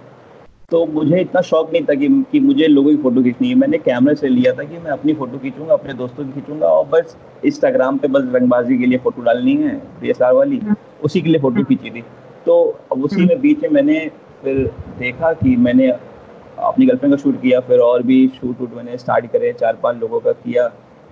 तो 0.71 0.85
मुझे 0.87 1.21
इतना 1.21 1.41
शौक 1.41 1.73
नहीं 1.73 1.83
था 1.85 1.95
कि, 1.95 2.09
कि 2.33 2.41
मुझे 2.41 2.67
लोगों 2.67 2.91
की 2.91 2.97
फ़ोटो 2.97 3.23
खींचनी 3.23 3.49
है 3.49 3.55
मैंने 3.55 3.79
कैमरे 3.79 4.15
से 4.15 4.29
लिया 4.29 4.53
था 4.53 4.65
कि 4.65 4.79
मैं 4.79 4.91
अपनी 4.91 5.15
फ़ोटो 5.15 5.39
खींचूँगा 5.39 5.75
अपने 5.75 5.95
दोस्तों 5.95 6.25
की 6.25 6.33
खींचूँगा 6.33 6.67
और 6.67 6.87
बस 6.89 7.17
इंस्टाग्राम 7.45 7.99
पे 7.99 8.09
बस 8.09 8.31
रंगबाजी 8.35 8.79
के 8.79 8.87
लिए 8.87 8.99
फ़ोटो 8.99 9.23
डालनी 9.23 9.55
है 9.57 9.75
डी 10.03 10.13
वाली 10.23 10.59
हाँ। 10.59 10.77
उसी 11.05 11.21
के 11.21 11.29
लिए 11.29 11.41
फ़ोटो 11.41 11.57
हाँ। 11.57 11.65
खींची 11.65 11.91
थी 11.91 12.03
तो 12.47 12.57
उसी 12.93 13.21
हाँ। 13.21 13.27
में 13.27 13.41
बीच 13.41 13.63
में 13.63 13.71
मैंने 13.71 13.99
फिर 14.43 14.65
देखा 14.99 15.33
कि 15.33 15.57
मैंने 15.57 15.89
अपनी 15.89 16.87
गर्लफ्रेंड 16.87 17.15
का 17.15 17.23
शूट 17.23 17.41
किया 17.43 17.61
फिर 17.61 17.79
और 17.81 18.03
भी 18.03 18.27
शूट 18.41 18.61
वूट 18.61 18.75
मैंने 18.75 18.99
स्टार्ट 18.99 19.27
करे 19.27 19.53
चार 19.53 19.79
पाँच 19.83 19.97
लोगों 19.97 20.21
का 20.21 20.33
किया 20.35 20.69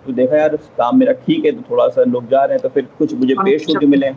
तो 0.07 0.13
देखा 0.13 0.37
यार 0.37 0.57
काम 0.79 0.99
मेरा 0.99 1.13
ठीक 1.25 1.45
है 1.45 1.53
तो 1.53 1.63
थोड़ा 1.71 1.89
सा 1.89 2.05
लोग 2.05 2.29
जा 2.29 2.45
रहे 2.45 2.55
हैं 2.55 2.63
तो 2.63 2.69
फिर 2.69 2.89
कुछ 2.99 3.15
मुझे 3.15 3.35
पेज 3.35 3.61
शूट 3.61 3.77
अच्छा। 3.77 3.89
मिले 3.89 4.11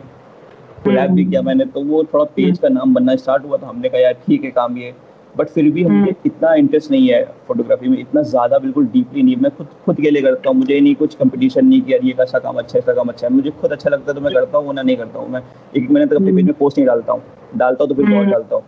कोलैब 0.84 1.10
भी 1.10 1.24
किया 1.24 1.42
मैंने 1.42 1.64
तो 1.66 1.82
वो 1.84 2.02
थोड़ा 2.04 2.24
पेज 2.36 2.58
का 2.58 2.68
नाम 2.68 2.94
बनना 2.94 3.16
स्टार्ट 3.16 3.44
हुआ 3.44 3.56
तो 3.56 3.66
हमने 3.66 3.88
कहा 3.88 4.00
यार 4.00 4.12
ठीक 4.26 4.44
है 4.44 4.50
काम 4.50 4.76
ये 4.78 4.94
बट 5.36 5.48
फिर 5.48 5.70
भी 5.70 5.82
हमें 5.82 6.00
हम्म। 6.00 6.14
इतना 6.26 6.52
इंटरेस्ट 6.54 6.90
नहीं 6.90 7.08
है 7.08 7.22
फोटोग्राफी 7.48 7.88
में 7.88 7.98
इतना 7.98 8.22
ज़्यादा 8.22 8.58
बिल्कुल 8.58 8.86
डीपली 8.86 9.22
नहीं 9.22 9.36
मैं 9.36 9.50
खुद 9.56 9.66
खुद 9.84 10.00
के 10.00 10.10
लिए 10.10 10.22
करता 10.22 10.50
हूँ। 10.50 10.56
मुझे 10.58 10.80
नहीं 10.80 10.94
कुछ 10.94 11.14
कंपटीशन 11.14 11.66
नहीं 11.66 11.80
किया 11.80 11.98
ये 12.04 12.12
कैसा 12.12 12.38
काम 12.38 12.56
अच्छा 12.56 12.78
है 12.78 12.82
ऐसा 12.82 12.92
काम 12.92 13.08
अच्छा 13.08 13.26
है। 13.26 13.32
मुझे 13.32 13.50
खुद 13.50 13.72
अच्छा 13.72 13.90
लगता 13.90 14.12
है 14.12 14.14
तो 14.14 14.20
मैं 14.20 14.32
करता 14.34 14.58
हूँ 14.58 14.74
ना 14.74 14.82
नहीं 14.82 14.96
करता 14.96 15.18
हूँ। 15.18 15.28
मैं 15.28 15.42
एक 15.76 15.90
महीने 15.90 16.06
तक 16.06 16.16
अपने 16.16 16.32
पेज 16.32 16.44
में 16.44 16.54
पोस्ट 16.54 16.78
नहीं 16.78 16.86
डालता 16.86 17.12
हूँ। 17.12 17.22
डालता 17.56 17.84
हूँ 17.84 17.88
तो 17.88 17.94
फिर 17.94 18.04
बहुत 18.04 18.18
हम्म। 18.18 18.30
डालता 18.32 18.56
हूँ। 18.56 18.64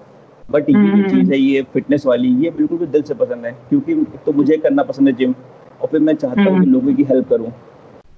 बट 0.51 0.69
ये 0.71 0.75
जो 0.75 0.81
हम्म। 0.83 1.09
चीज़ 1.09 1.33
है 1.33 1.39
ये 1.39 1.63
फिटनेस 1.73 2.07
वाली 2.07 2.29
ये 2.45 2.51
बिल्कुल 2.51 2.79
भी 2.79 2.87
दिल 2.87 3.03
से 3.03 3.15
पसंद 3.15 3.47
है। 3.47 3.53
क्योंकि 3.69 3.95
तो 4.27 4.33
मुझे 4.33 4.57
करना 4.57 4.83
पसंद 4.83 5.09
है 5.09 5.15
जिम 5.15 5.35
और 5.83 5.89
फिर 5.89 6.01
मैं 6.01 6.15
चाहता 6.15 6.51
हूँ 6.51 6.61
कि 6.61 6.67
लोगों 6.67 6.95
की 6.95 7.05
हेल्प 7.05 7.29
करूँ। 7.29 7.53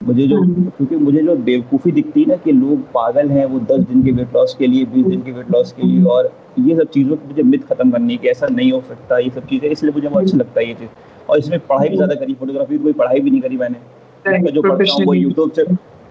मुझे 0.01 0.27
जो 0.27 0.41
हम्म। 0.41 0.65
क्योंकि 0.77 0.97
मुझे 0.97 1.23
जो 1.23 1.35
बेवकूफ़ी 1.39 1.93
दिखती 1.93 2.21
है 2.21 2.27
ना 2.27 2.37
कि 2.37 2.53
लोग 2.53 2.83
पागल 2.93 3.31
हैं 3.31 3.45
वो 3.47 3.59
दस 3.61 3.81
दिन 3.89 4.03
के 4.03 4.13
वेट 4.13 4.35
लॉस 4.35 4.55
के 4.59 4.67
लिए 4.67 4.85
बीस 4.85 5.07
दिन 5.07 5.23
के 5.23 5.33
वेट 5.33 5.51
लॉस 5.51 5.73
के 5.73 5.87
लिए 5.87 6.05
और 6.05 6.31
ये 6.59 6.77
सब 6.77 6.91
चीज़ों 6.91 7.17
की 7.17 7.29
मुझे 7.29 7.43
मिथ 7.43 7.59
खत्म 7.69 7.91
करनी 7.91 8.13
है 8.13 8.19
कि 8.19 8.29
ऐसा 8.29 8.47
नहीं 8.47 8.73
हो 8.73 8.81
सकता 8.89 9.19
ये 9.19 9.31
सब 9.31 9.47
चीज़ें 9.47 9.69
इसलिए 9.71 9.93
मुझे 9.93 10.09
बहुत 10.09 10.25
अच्छा 10.25 10.39
लगता 10.39 10.61
है 10.61 10.67
ये 10.69 10.75
चीज़। 10.75 10.89
और 11.31 11.39
इसमें 11.39 11.59
पढ़ाई 11.61 11.89
भी 11.89 11.97
ज़्यादा 11.97 12.15
करी 12.15 12.35
फोटोग्राफी 12.35 12.79
कोई 12.79 12.93
पढ़ाई 12.93 13.21
भी 13.21 13.31
नहीं 13.31 13.41
करी 13.41 13.57
मैंने। 13.57 13.79
उसका 14.25 14.51
जो 14.51 14.63
पढ़ता 14.63 14.93
हूँ 14.93 15.05
वो 15.07 15.15
यूट्यूब 15.15 15.53
से 15.53 15.65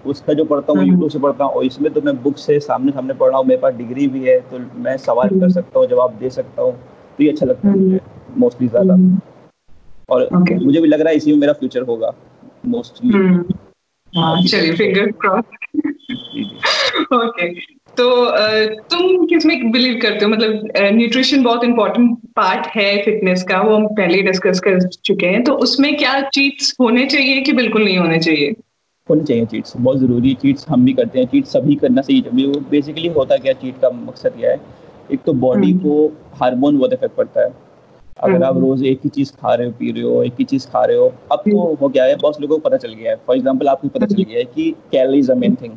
उसका 0.04 0.32
जो 0.32 0.44
पढ़ता 0.44 0.72
हूँ 0.72 0.80
यूट्यूब 0.80 0.98
हम्म। 0.98 1.08
से 1.08 1.18
पढ़ता 1.18 1.44
हूँ 1.44 1.52
और 1.52 1.64
इसमें 1.64 1.92
तो 1.92 2.00
मैं 2.00 2.22
बुक 2.22 2.36
से 2.38 2.58
सामने 2.60 2.92
सामने 2.92 3.14
पढ़ 3.14 3.28
रहा 3.28 3.38
हूँ 3.38 3.46
मेरे 3.46 3.60
पास 3.60 3.74
डिग्री 3.74 4.06
भी 4.08 4.24
है 4.24 4.38
तो 4.40 4.58
मैं 4.82 4.96
सवाल 4.98 5.28
कर 5.28 5.34
हम्म। 5.34 5.48
सकता 5.48 5.78
हूँ 5.78 5.86
जवाब 5.88 6.16
दे 6.20 6.30
सकता 6.30 6.62
हूँ 6.62 6.72
तो 7.18 7.24
ये 7.24 7.30
अच्छा 7.30 7.46
लगता 7.46 7.68
है 7.68 7.74
मुझे 7.78 8.00
मोस्टली 8.36 8.68
ज़्यादा। 8.68 8.96
और 10.10 10.28
मुझे 10.32 10.80
भी 10.80 10.88
लग 10.88 11.00
रहा 11.00 11.10
है 11.10 11.16
इसी 11.16 11.32
में 11.32 11.38
मेरा 11.38 11.52
फ्यूचर 11.52 11.82
होगा 11.82 12.12
मोस्टली 12.66 13.18
हाँ, 14.14 14.42
चलिए 14.42 14.72
फिंगर 14.74 15.10
क्रॉस 15.20 15.44
ओके 17.12 17.48
तो 17.96 18.06
तुम 18.90 19.24
किसमें 19.26 19.70
बिलीव 19.72 19.98
करते 20.02 20.24
हो? 20.24 20.30
मतलब 20.30 20.68
न्यूट्रिशन 20.94 21.42
बहुत 21.42 21.64
इंपॉर्टेंट 21.64 22.16
पार्ट 22.36 22.66
है 22.76 23.02
फिटनेस 23.04 23.42
का 23.42 23.60
वो 23.60 23.74
हम 23.76 23.86
पहले 23.96 24.22
डिस्कस 24.22 24.60
कर 24.60 24.80
चुके 25.04 25.26
हैं। 25.26 25.42
तो 25.44 25.54
उसमें 25.64 25.96
क्या 25.96 26.20
चीट्स 26.28 26.74
होने 26.80 27.06
चाहिए 27.06 27.40
कि 27.40 27.52
बिल्कुल 27.52 27.84
नहीं 27.84 27.96
होने 27.98 28.18
चाहिए? 28.18 28.54
होने 29.08 29.24
चाहिए 29.24 29.46
चीट्स 29.46 29.72
बहुत 29.76 29.98
ज़रूरी 29.98 30.34
चीट्स 30.42 30.68
हम 30.68 30.84
भी 30.84 30.92
करते 30.92 31.18
हैं। 31.18 31.26
चीट 31.26 31.44
सभी 31.46 31.74
करना 31.76 32.02
चाहिए 32.02 32.46
वो 32.46 32.60
बेसिकली 32.70 33.08
होता 33.16 33.36
क्या 33.38 33.52
चीट 33.54 33.80
का 33.82 33.90
मकसद 33.90 34.32
क्या 34.38 34.50
है? 34.50 34.60
एक 35.10 35.20
तो 35.26 35.32
बॉडी 35.34 35.70
हम्म। 35.70 35.80
को 35.80 36.06
हार्मोन 36.40 36.78
बहुत 36.78 36.92
इफ़ेक्ट 36.92 37.16
पड़ता 37.16 37.40
है। 37.40 37.52
अगर 38.20 38.42
आप 38.42 38.54
हम्म। 38.54 38.64
रोज 38.64 38.82
एक 38.84 39.00
ही 39.04 39.10
चीज़ 39.10 39.32
खा 39.32 39.54
रहे 39.54 39.66
हो 39.66 39.72
पी 39.78 39.90
रहे 39.92 40.02
हो 40.02 40.22
एक 40.24 40.34
ही 40.38 40.44
चीज़ 40.46 40.66
खा 40.66 40.84
रहे 40.84 40.96
हो 40.96 41.06
अब 41.32 41.38
तो 41.40 41.58
हम्म। 41.58 41.76
हो 41.80 41.88
गया 41.88 42.04
है 42.04 42.16
बहुत 42.16 42.40
लोगों 42.40 42.56
को 42.58 42.68
पता 42.68 42.76
चल 42.78 42.92
गया 42.94 43.10
है। 43.10 43.16
फॉर 43.26 43.36
एग्ज़ाम्पल 43.36 43.68
आपको 43.68 43.88
पता 43.88 44.06
चल 44.06 44.22
गया 44.22 44.38
है 44.38 44.44
कि 44.46 44.70
कैलोरीज 44.92 45.30
अ 45.30 45.34
मेन 45.36 45.54
थिंग 45.62 45.72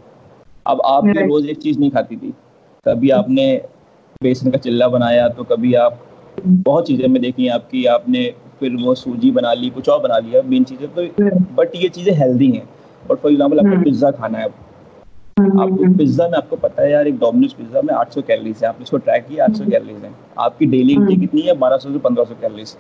अब 0.66 0.82
आप 0.86 1.08
रोज 1.08 1.46
एक 1.50 1.58
चीज़ 1.60 1.80
नहीं 1.80 1.92
खाती 1.92 2.16
थी। 2.16 2.34
कभी 2.86 3.10
आपने 3.12 3.46
बेसन 4.24 4.52
का 4.52 4.58
चिल्ला 4.58 4.88
बनाया 4.90 5.28
तो 5.30 5.44
कभी 5.46 5.74
आप 5.76 6.00
बहुत 6.44 6.88
चीज़ें 6.88 7.08
में 7.08 7.22
देखी 7.22 7.48
आपकी 7.50 7.86
आपने 7.88 8.26
फिर 8.60 8.76
वो 8.84 8.94
सूजी 8.96 9.32
बना 9.32 9.54
ली 9.54 9.70
कुछ 9.70 9.90
और 9.90 10.02
बना 10.02 10.18
लिया 10.20 10.42
मेन 10.46 10.64
चीज़ें 10.64 10.88
तो 10.90 11.08
बट 11.56 11.76
ये 11.76 11.90
चीज़ें 11.90 12.14
हेल्दी 12.16 12.50
हैं। 12.52 12.68
बट 13.04 13.18
फॉर 13.18 13.32
एग्ज़ाम्पल 13.32 13.60
आपको 13.60 13.84
पिज्जा 13.84 14.08
हम्म। 14.08 14.18
खाना 14.18 14.38
है। 14.38 14.46
आपको 14.46 15.94
पिज्जा 15.98 16.28
में 16.28 16.38
आपको 16.38 16.56
पता 16.58 16.82
है 16.82 16.92
यार 16.92 17.08
एक 17.08 17.18
डोमिनोज 17.20 17.54
पिज्जा 17.54 17.82
में 17.82 17.94
800 17.96 18.22
कैलोरीज 18.22 18.64
है। 18.64 18.70
आपने 18.70 18.84
इसको 18.84 18.98
ट्रैक 18.98 19.28
किया 19.28 19.46
800 19.46 19.70
कैलोरीज 19.70 20.04
है। 20.04 20.12
आपकी 20.40 20.66
डेली 20.66 20.94
इंटेक 20.94 21.20
कितनी 21.20 21.42
है? 21.42 21.54
1200 21.54 21.92
से 21.92 22.00
1500 22.00 22.42
कैलोरीज 22.42 22.76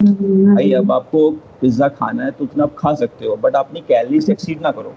भाई 0.00 0.72
अब 0.72 0.92
आपको 0.92 1.30
पिज्जा 1.60 1.88
खाना 1.90 2.24
है 2.24 2.30
तो 2.30 2.44
उतना 2.44 2.64
आप 2.64 2.74
खा 2.78 2.94
सकते 2.94 3.26
हो 3.26 3.36
बट 3.36 3.54
अपनी 3.56 3.80
कैलोरीज 3.88 4.30
एक्सीड 4.30 4.60
ना 4.62 4.70
करो। 4.70 4.94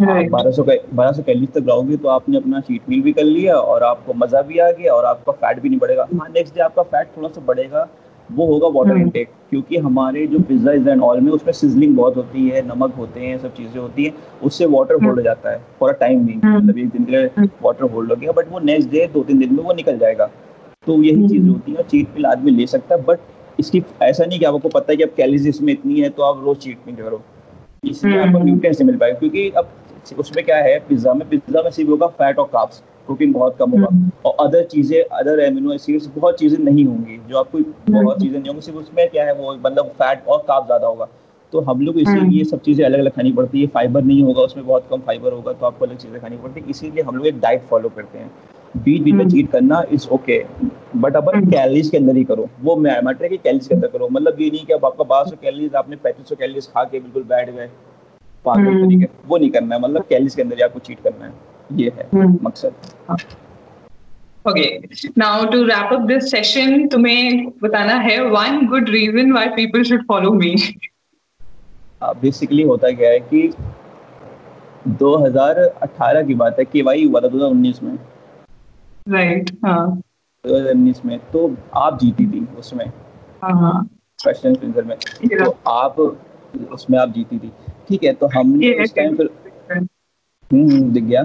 बारह 0.00 0.50
सौ 0.50 0.64
बारह 0.64 1.12
सौ 1.12 1.22
कैलोरीज 1.22 1.52
तक 1.52 1.60
जाओगे 1.62 1.96
तो 1.96 2.08
आपने 2.08 2.36
अपना 2.36 2.60
चीट 2.60 2.88
मील 2.88 3.02
भी 3.02 3.12
कर 3.12 3.24
लिया 3.24 3.54
और 3.54 3.82
आपको 3.84 4.14
मज़ा 4.16 4.42
भी 4.42 4.58
आ 4.58 4.70
गया 4.70 4.92
और 4.92 5.04
आपका 5.04 5.32
फैट 5.32 5.60
भी 5.62 5.68
नहीं 5.68 5.78
बढ़ेगा। 5.78 6.06
हाँ 6.12 6.28
नेक्स्ट 6.28 6.54
डे 6.54 6.60
आपका 6.60 6.82
फैट 6.84 7.08
थोड़ा 7.16 7.28
सा 7.28 7.40
बढ़ेगा 7.46 7.88
वो 8.30 8.46
होगा 8.46 8.68
वाटर 8.74 8.96
इनटेक 8.96 9.28
हम्म। 9.28 9.48
क्योंकि 9.50 9.76
हमारे 9.78 10.26
जो 10.26 10.38
पिज्जा 10.48 10.72
इज़ 10.72 10.88
एंड 10.88 11.02
ऑल 11.02 11.20
में 11.20 11.30
उसमें 11.32 11.52
सिजलिंग 11.52 11.96
बहुत 11.96 12.16
होती 12.16 12.48
है 12.48 12.62
नमक 12.66 12.94
होते 12.98 13.20
हैं 13.20 13.38
सब 13.38 13.54
चीज़ें 13.54 13.80
होती 13.80 14.04
हैं 14.04 14.12
उससे 14.42 14.66
वाटर 14.66 14.94
होल्ड 14.94 15.04
हम्म। 15.04 15.16
हो 15.16 15.22
जाता 15.22 15.50
है 15.50 15.60
फॉर 15.80 15.90
अ 15.90 15.96
टाइम 16.00 16.24
भी 16.26 16.36
मतलब 16.36 16.78
एक 16.78 16.88
दिन 16.90 17.04
के 17.04 17.12
लिए 17.12 17.48
वाटर 17.62 17.84
होल्ड 17.86 18.10
हो 18.10 18.16
गया 18.16 18.32
बट 18.32 18.52
वो 18.52 18.58
नेक्स्ट 18.60 18.90
डे 18.90 19.06
दो 19.14 19.22
तीन 19.22 19.38
दिन 19.38 19.54
में 19.54 19.62
वो 19.64 19.72
निकल 19.72 19.98
जाएगा। 19.98 20.30
तो 20.86 21.02
यही 21.02 21.28
चीज़। 21.28 21.48
होती 21.48 21.72
है 21.72 21.82
चीट 21.84 22.14
मिल 22.14 22.26
आदमी 22.26 22.50
ले 22.50 22.66
सकता 22.66 22.94
है 22.94 23.02
बट 23.04 23.18
इसकी 23.58 23.82
ऐसा 24.02 24.24
नहीं 24.24 24.38
कि 24.38 24.44
आपको 24.44 24.68
पता 24.68 24.92
है 24.92 24.96
कि 24.96 25.02
अब 25.02 25.10
कैलोरीज 25.16 25.48
इसमें 25.48 25.72
इतनी 25.72 26.00
है 26.00 26.08
तो 26.10 26.22
आप 26.22 26.44
रोज 26.44 26.56
चीट 26.58 26.86
मिल 26.86 26.96
करो। 26.96 27.22
इसलिए 27.84 28.18
आपको 28.18 28.38
न्यूट्रिएंट्स 28.38 28.80
नहीं 28.80 28.86
मिल 28.86 28.98
पाएगा 28.98 29.18
क्योंकि 29.18 29.48
अब 29.50 29.68
उसमें 30.18 30.44
क्या 30.44 30.56
है 30.58 30.78
पिज्जा 30.88 31.14
में 31.14 31.28
पिज्जा 31.28 31.62
में 31.62 31.70
सिर्फ़ 31.70 31.90
होगा 31.90 32.06
फैट 32.08 32.38
और 32.38 32.46
काप्स 32.52 32.82
प्रोटीन 33.06 33.32
बहुत 33.32 33.56
कम 33.58 33.70
होगा। 33.70 33.86
हम्म। 33.86 34.10
और 34.26 34.46
अदर 34.46 34.64
चीज़ें 34.66 35.00
अदर 35.00 35.40
एमिनो 35.40 35.72
एसिड्स 35.72 36.06
बहुत 36.16 36.38
चीज़ें 36.38 36.58
नहीं 36.60 36.84
होंगी 36.86 37.18
जो 37.28 37.38
आपको 37.38 37.58
हम्म। 37.58 37.92
बहुत 37.94 38.20
चीज़ें 38.20 38.38
नहीं 38.38 38.48
होंगी 38.48 38.60
सिर्फ़ 38.62 38.78
उसमें 38.78 39.08
क्या 39.10 39.24
है 39.24 39.34
वो 39.34 39.54
मतलब 39.56 39.88
फैट 39.98 40.26
और 40.26 40.44
काप 40.48 40.66
ज़्यादा 40.66 40.86
होगा। 40.86 41.08
तो 41.52 41.60
हम 41.62 41.80
लोग 41.80 41.98
इसीलिए 41.98 42.20
हम्म। 42.20 42.44
सब 42.50 42.60
चीज़ें 42.62 42.84
अलग 42.84 42.98
अलग 42.98 43.12
खानी 43.12 43.32
पड़ती 43.32 43.60
है 43.60 43.66
फाइबर 43.68 44.02
नहीं 44.02 44.22
होगा 44.22 44.42
उसमें 44.42 44.66
बहुत 44.66 44.86
कम 44.90 45.00
फाइबर 45.06 45.32
होगा 45.32 45.52
तो 45.52 45.66
आपको 45.66 45.84
अलग 45.86 45.96
चीज़ें 45.96 46.20
खानी 46.20 46.36
पड़ती 46.36 46.60
है। 46.60 46.70
इसीलिए 46.70 47.02
हम 47.02 47.16
लोग 47.16 47.26
एक 47.26 47.40
डाइट 47.40 47.62
फॉलो 47.70 47.88
करते 47.96 48.18
हैं। 48.18 48.30
बीच 48.74 49.02
बीच 49.02 49.14
में 49.14 49.28
चीट 49.28 49.50
करना 49.50 49.82
इज़ 49.92 50.08
ओके 50.12 50.38
बट 50.96 51.16
अपन 51.16 51.50
कैलरीज 51.50 51.88
के 51.90 51.96
अंदर 51.96 52.16
ही 52.16 52.24
करो। 52.24 52.48
वो 52.62 52.76
मैटर 52.76 53.22
है 53.22 53.28
कि 53.28 53.36
कैलोरीज 53.36 53.66
के 53.68 53.74
अंदर 53.74 53.88
करो। 53.88 54.08
मतलब 54.10 54.40
ये 54.40 54.50
नहीं 54.50 54.64
कि 54.66 54.72
अब 54.72 54.84
आपका 54.84 55.04
बारह 55.04 55.30
सौ 55.30 55.36
कैलरीज 55.42 55.74
आपने 55.74 55.96
पैंतीस 55.96 56.28
सौ 56.28 56.36
कैलोरीज 56.36 56.66
खा 56.66 56.84
के 56.84 57.00
बिल्कुल 57.00 57.22
बैठ 57.28 57.50
गए। 57.50 57.68
पागल 58.44 58.64
तरीके 58.64 59.06
वो 59.26 59.36
नहीं 59.36 59.50
करना 59.50 59.74
है 59.74 59.80
मतलब 59.80 60.02
कैलोरीज 60.02 60.34
के 60.34 60.42
अंदर 60.42 60.56
ही 60.56 60.62
आपको 60.62 60.78
चीट 60.78 60.98
करना 61.04 61.26
है। 61.26 61.32
ये 61.72 61.92
है 61.96 62.08
हम्म। 62.14 62.38
मकसद। 62.42 62.72
Okay 64.48 64.78
now 65.18 65.46
to 65.46 65.64
wrap 65.64 65.92
up 65.92 66.00
this 66.00 66.30
session 66.30 66.88
तुम्हें 66.88 67.46
बताना 67.62 67.94
है 67.94 68.24
one 68.24 68.66
good 68.66 68.88
reason 68.88 69.32
why 69.32 69.48
people 69.48 69.82
should 69.82 70.06
follow 70.08 70.32
me 70.32 70.56
basically 72.04 72.62
होता 72.62 72.90
क्या 72.90 73.10
है 73.10 73.20
कि 73.20 73.52
2018 74.88 76.22
की 76.22 76.34
बात 76.34 76.58
है 76.58 76.64
के 76.64 76.82
वाई 76.82 77.04
हुआ 77.04 77.20
था 77.20 77.28
2019 77.28 77.82
में। 77.82 77.98
राइट 79.08 79.58
हाँ। 79.64 80.00
2019 80.46 81.04
में 81.04 81.18
तो 81.18 81.56
आप 81.74 81.98
जीती 81.98 82.26
थी 82.26 82.48
उसमें। 82.58 82.90
क्वेश्चन 83.44 84.54
हाँ, 84.54 84.72
हाँ। 84.72 84.82
में। 84.84 84.98
तो 85.44 85.70
आप 85.70 86.18
उसमें 86.70 86.98
आप 86.98 87.08
जीती 87.08 87.38
थी। 87.38 87.52
ठीक 87.90 88.04
है 88.04 88.12
तो 88.14 88.26
हमने 88.34 88.72
उस 88.82 88.94
टाइम 88.94 89.16
फिर 89.16 89.30
हम्म, 89.72 89.86
हम्म 90.50 90.92
दिख 90.92 91.04
गया 91.04 91.22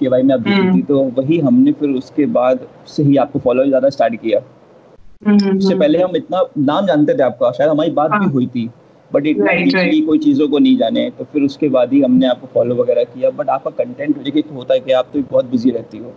कि 0.00 0.08
भाई 0.08 0.22
मैं 0.22 0.34
अब 0.34 0.46
थी 0.74 0.82
तो 0.82 1.02
वही 1.18 1.38
हमने 1.40 1.72
फिर 1.72 1.90
उसके 1.90 2.26
बाद 2.32 2.66
से 2.86 3.02
ही 3.02 3.16
आपको 3.16 3.38
फॉलो 3.38 3.64
ज़्यादा 3.66 3.88
स्टार्ट 3.88 4.14
किया। 4.14 4.40
हम्म, 4.40 5.38
हम्म, 5.44 5.58
उससे 5.58 5.68
हम्म। 5.68 5.80
पहले 5.80 6.02
हम 6.02 6.16
इतना 6.16 6.42
नाम 6.58 6.86
जानते 6.86 7.14
थे 7.14 7.22
आपका 7.22 7.50
शायद 7.52 7.70
हमारी 7.70 7.90
बात 7.90 8.10
भी 8.10 8.24
हाँ। 8.24 8.32
हुई 8.32 8.46
थी 8.46 8.68
बट 9.10 9.26
इतना 9.26 9.46
right, 9.46 10.06
कोई 10.06 10.18
चीज़ों 10.18 10.48
को 10.48 10.58
नहीं 10.58 10.76
जाने 10.78 11.08
तो 11.10 11.24
फिर 11.24 11.42
उसके 11.42 11.68
बाद 11.68 11.92
ही 11.92 12.00
हमने 12.02 12.26
आपको 12.26 12.46
फॉलो 12.54 12.74
वगैरह 12.74 13.04
किया 13.04 13.30
बट 13.30 13.48
आपका 13.48 13.70
कंटेंट 13.84 14.18
देखिए 14.18 14.42
होता 14.54 14.74
है 14.74 14.80
कि 14.80 14.92
आप 14.92 15.10
तो 15.12 15.22
बहुत 15.22 15.44
बिज़ी 15.50 15.70
रहती 15.70 15.98
हो। 15.98 16.14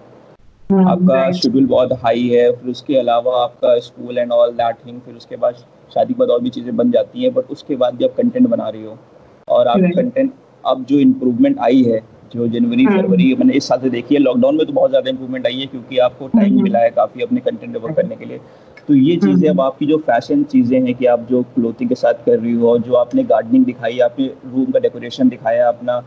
आपका 0.69 1.31
शेड्यूल 1.31 1.65
बहुत 1.65 1.93
हाई 2.03 2.27
है 2.27 2.51
फिर 2.51 2.71
उसके 2.71 2.97
अलावा 2.97 3.43
आपका 3.43 3.77
school 3.79 4.17
and 4.17 4.31
all 4.31 4.51
that 4.53 4.75
thing 4.85 4.99
फिर 5.01 5.15
उसके 5.15 5.35
बाद 5.35 5.55
शादी 5.93 6.13
के 6.13 6.19
बाद 6.19 6.29
और 6.29 6.41
भी 6.41 6.49
चीज़ें 6.49 6.75
बन 6.77 6.91
जाती 6.91 7.23
हैं 7.23 7.33
बट 7.33 7.51
उसके 7.51 7.75
बाद 7.75 7.95
भी 7.95 8.05
आप 8.05 8.13
कंटेंट 8.17 8.47
बना 8.47 8.67
रही 8.69 8.83
हो। 8.83 8.97
और 9.49 9.67
आप 9.67 9.79
कंटेंट 9.95 10.31
अब 10.63 10.85
जो 10.85 10.99
इम्प्रूवमेंट 10.99 11.59
आई 11.59 11.83
है 11.83 11.99
जो 12.35 12.47
जनवरी. 12.47 12.85
फरवरी 12.85 13.33
मैंने 13.35 13.53
इस 13.53 13.67
साल 13.67 13.79
से 13.79 13.89
देखी 13.89 14.15
है 14.15 14.21
लॉकडाउन 14.21 14.57
में 14.57 14.65
तो 14.65 14.73
बहुत 14.73 14.89
ज़्यादा 14.89 15.09
इंप्रूवमेंट 15.09 15.45
आई 15.47 15.59
है 15.59 15.65
क्योंकि 15.65 15.97
आपको 15.97 16.27
टाइम 16.27 16.53
hmm. 16.53 16.63
मिला 16.63 16.79
है 16.79 16.89
काफ़ी 16.89 17.23
अपने 17.23 17.39
कंटेंट 17.39 17.71
डेवलप 17.73 17.95
करने 17.95 18.15
के 18.15 18.25
लिए। 18.25 18.39
तो 18.87 18.95
ये 18.95 19.15
चीज़ें 19.15 19.49
अब 19.49 19.61
आपकी 19.61 19.85
जो 19.85 19.97
फ़ैशन 19.97 20.43
चीज़ें 20.43 20.79
हैं 20.81 20.93
कि 20.95 21.05
आप 21.05 21.25
जो 21.29 21.41
क्लोथिंग 21.55 21.89
के 21.89 21.95
साथ 21.95 22.25
कर 22.25 22.39
रही 22.39 22.53
हो 22.53 22.69
और 22.69 22.79
जो 22.81 22.93
आपने 22.93 23.23
गार्डनिंग 23.23 23.65
दिखाई 23.65 23.99
आपने 23.99 24.27
रूम 24.45 24.71
का 24.71 24.79
डेकोरेशन 24.79 25.29
दिखाया 25.29 25.67
अपना 25.67 25.97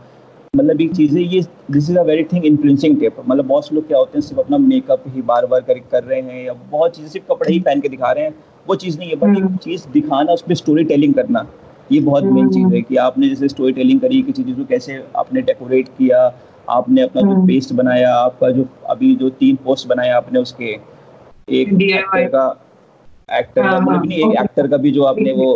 मतलब 0.55 0.81
एक 0.81 0.95
चीज़ें 0.95 1.21
ये 1.21 1.41
this 1.71 1.89
is 1.89 1.97
a 1.97 2.01
very 2.03 2.23
thing 2.23 2.45
influencing 2.45 2.99
tip 2.99 3.15
मतलब 3.27 3.45
बहुत 3.45 3.67
से 3.67 3.75
लोग 3.75 3.87
क्या 3.87 3.97
होते 3.97 4.17
हैं 4.17 4.21
सिर्फ़ 4.21 4.41
अपना 4.41 4.57
मेकअप 4.57 5.03
ही 5.07 5.21
बार 5.21 5.45
बार 5.45 5.61
कर 5.61 5.79
कर 5.91 6.03
रहे 6.03 6.21
हैं 6.21 6.45
या 6.45 6.53
बहुत 6.71 6.95
चीज़ें 6.95 7.09
सिर्फ़ 7.09 7.33
कपड़े 7.33 7.51
ही 7.53 7.59
पहन 7.59 7.81
के 7.81 7.89
दिखा 7.89 8.11
रहे 8.11 8.23
हैं 8.23 8.35
वो 8.67 8.75
चीज़ 8.75 8.97
नहीं 8.99 9.09
है 9.09 9.15
बट 9.15 9.37
एक 9.37 9.57
चीज़ 9.63 9.87
दिखाना 9.93 10.33
उस 10.33 10.41
पर 10.41 10.55
स्टोरी 10.55 10.83
टेलिंग 10.83 11.13
करना। 11.13 11.45
ये 11.93 11.99
बहुत 12.01 12.23
मेन 12.25 12.49
चीज़ 12.49 12.73
है 12.73 12.81
कि 12.81 12.95
आपने 12.97 13.29
जैसे 13.29 13.47
स्टोरी 13.47 13.73
टेलिंग 13.73 13.99
करी 14.01 14.21
किसी 14.21 14.43
चीज़ 14.43 14.57
को 14.57 14.65
कैसे 14.65 15.03
आपने 15.17 15.41
डेकोरेट 15.41 15.87
किया 15.97 16.25
आपने 16.69 17.01
अपना 17.01 17.21
जो 17.21 17.45
पेस्ट 17.47 17.71
हम्म। 17.71 17.81
बनाया 17.81 18.13
आपका 18.15 18.49
जो 18.51 18.65
अभी 18.89 19.15
जो 19.15 19.29
तीन 19.39 19.55
पोस्ट 19.65 19.87
बनाया 19.87 20.17
आपने 20.17 20.39
उसके 20.39 20.65
एक 21.51 21.73
एक्टर 21.73 22.27
का 22.27 22.45
एक्टर 23.29 23.61
का 23.61 23.69
हाँ, 23.69 23.79
मतलब 23.81 24.05
नहीं 24.05 24.19
एक 24.19 24.39
एक्टर 24.41 24.67
का 24.67 24.77
भी 24.77 24.91
जो 24.91 25.03
आपने 25.03 25.31
वो 25.33 25.53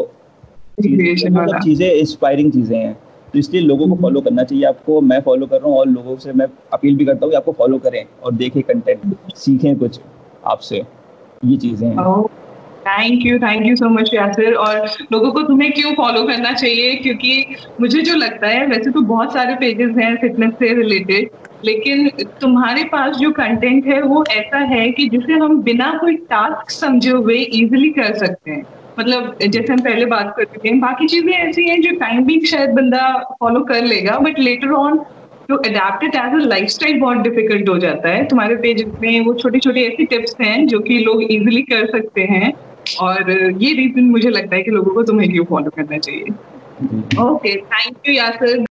मतलब 0.79 1.59
चीज़ें 1.63 1.91
इंस्पायरिंग 1.91 2.51
चीज़ें 2.51 2.77
हैं। 2.77 2.93
तो 3.33 3.39
इसलिए 3.39 3.61
लोगों 3.61 3.87
को 3.87 3.95
फॉलो 3.95 4.19
हम्म। 4.19 4.29
करना 4.29 4.43
चाहिए। 4.43 4.63
आपको 4.65 4.99
मैं 5.01 5.21
फॉलो 5.21 5.45
कर 5.45 5.59
रहा 5.61 5.69
हूँ 5.69 5.77
और 5.79 5.87
लोगों 5.87 6.15
से 6.17 6.33
मैं 6.33 6.47
अपील 6.73 6.97
भी 6.97 7.05
करता 7.05 7.25
हूँ 7.25 7.31
कि 7.31 7.37
आपको 7.37 7.51
फॉलो 7.51 7.77
करें 7.77 8.03
और 8.23 8.33
देखें 8.33 8.61
कंटेंट 8.63 9.15
सीखें 9.35 9.75
कुछ 9.75 9.99
आपसे। 10.45 10.83
ये 11.45 11.57
चीज़ें 11.57 11.87
हैं। 11.87 11.97
Thank 12.87 13.25
you 13.25 13.39
thank 13.39 13.65
you 13.67 13.75
so 13.75 13.89
much 13.89 14.09
Yasir 14.13 14.53
और 14.53 14.85
लोगों 15.13 15.31
को 15.31 15.41
तुम्हें 15.41 15.71
क्यों 15.71 15.93
फॉलो 15.93 16.23
करना 16.23 16.51
चाहिए? 16.51 16.95
क्योंकि 16.95 17.55
मुझे 17.81 18.01
जो 18.01 18.15
लगता 18.15 18.47
है, 18.47 18.65
वैसे 18.67 18.91
तो 18.91 19.01
बहुत 19.01 19.33
सारे 19.33 19.55
पेजेस 19.55 19.95
हैं 19.99 20.15
फिटनेस 20.17 20.53
से 20.53 20.73
रिलेटेड 20.73 21.29
लेकिन 21.63 22.09
तुम्हारे 22.41 22.83
पास 22.83 23.15
जो 23.15 23.31
कंटेंट 23.31 23.87
है, 23.87 24.01
वो 24.01 24.25
ऐसा 24.31 24.57
है 24.57 24.91
कि 24.91 25.07
जिसे 25.09 25.33
हम 25.33 25.61
बिना 25.61 25.97
कोई 26.01 26.15
टास्क 26.15 26.71
समझे 26.71 27.09
हुए 27.09 27.35
इजिली 27.35 27.89
कर 27.89 28.13
सकते 28.15 28.51
हैं। 28.51 28.63
मतलब 28.99 29.37
जैसे 29.41 29.73
हम 29.73 29.81
पहले 29.81 30.05
बात 30.05 30.33
कर 30.37 30.43
चुके 30.43 30.69
हैं, 30.69 30.79
बाकी 30.79 31.07
चीज़ें 31.07 31.33
ऐसी 31.33 31.67
हैं 31.69 31.81
जो 31.81 31.91
टाइम 31.91 32.25
भी 32.25 32.39
शायद 32.45 32.69
बंदा 32.69 33.17
फॉलो 33.39 33.59
कर 33.59 33.83
लेगा 33.83 34.17
but 34.19 34.39
later 34.39 34.71
on 34.71 34.97
to 35.49 35.55
adapt 35.55 36.03
as 36.03 36.15
a 36.15 36.45
life 36.45 36.99
बहुत 36.99 37.17
डिफ़िकल्ट 37.17 37.69
हो 37.69 37.77
जाता 37.77 38.09
है। 38.09 38.23
तुम्हारे 38.25 38.55
पेज 38.55 38.83
में 39.01 39.19
वो 39.25 39.33
छोटी 39.33 39.59
छोटी 39.59 39.83
ऐसी 39.83 40.05
टिप्स 40.05 40.35
हैं 40.41 40.67
जो 40.67 40.79
कि 40.79 40.99
लोग 40.99 41.23
इजिली 41.23 41.61
कर 41.61 41.85
सकते 41.85 42.21
हैं। 42.21 42.51
और 43.01 43.31
ये 43.61 43.73
रीजन 43.73 44.01
मुझे 44.01 44.29
लगता 44.29 44.55
है 44.55 44.63
कि 44.63 44.71
लोगों 44.71 44.93
को 44.93 45.03
तुम्हें 45.03 45.31
क्यों 45.31 45.45
फॉलो 45.45 45.69
करना 45.69 45.97
चाहिए। 45.97 46.23
Okay 47.23 47.55
thank 47.55 47.97
you 48.07 48.13
यासर 48.13 48.65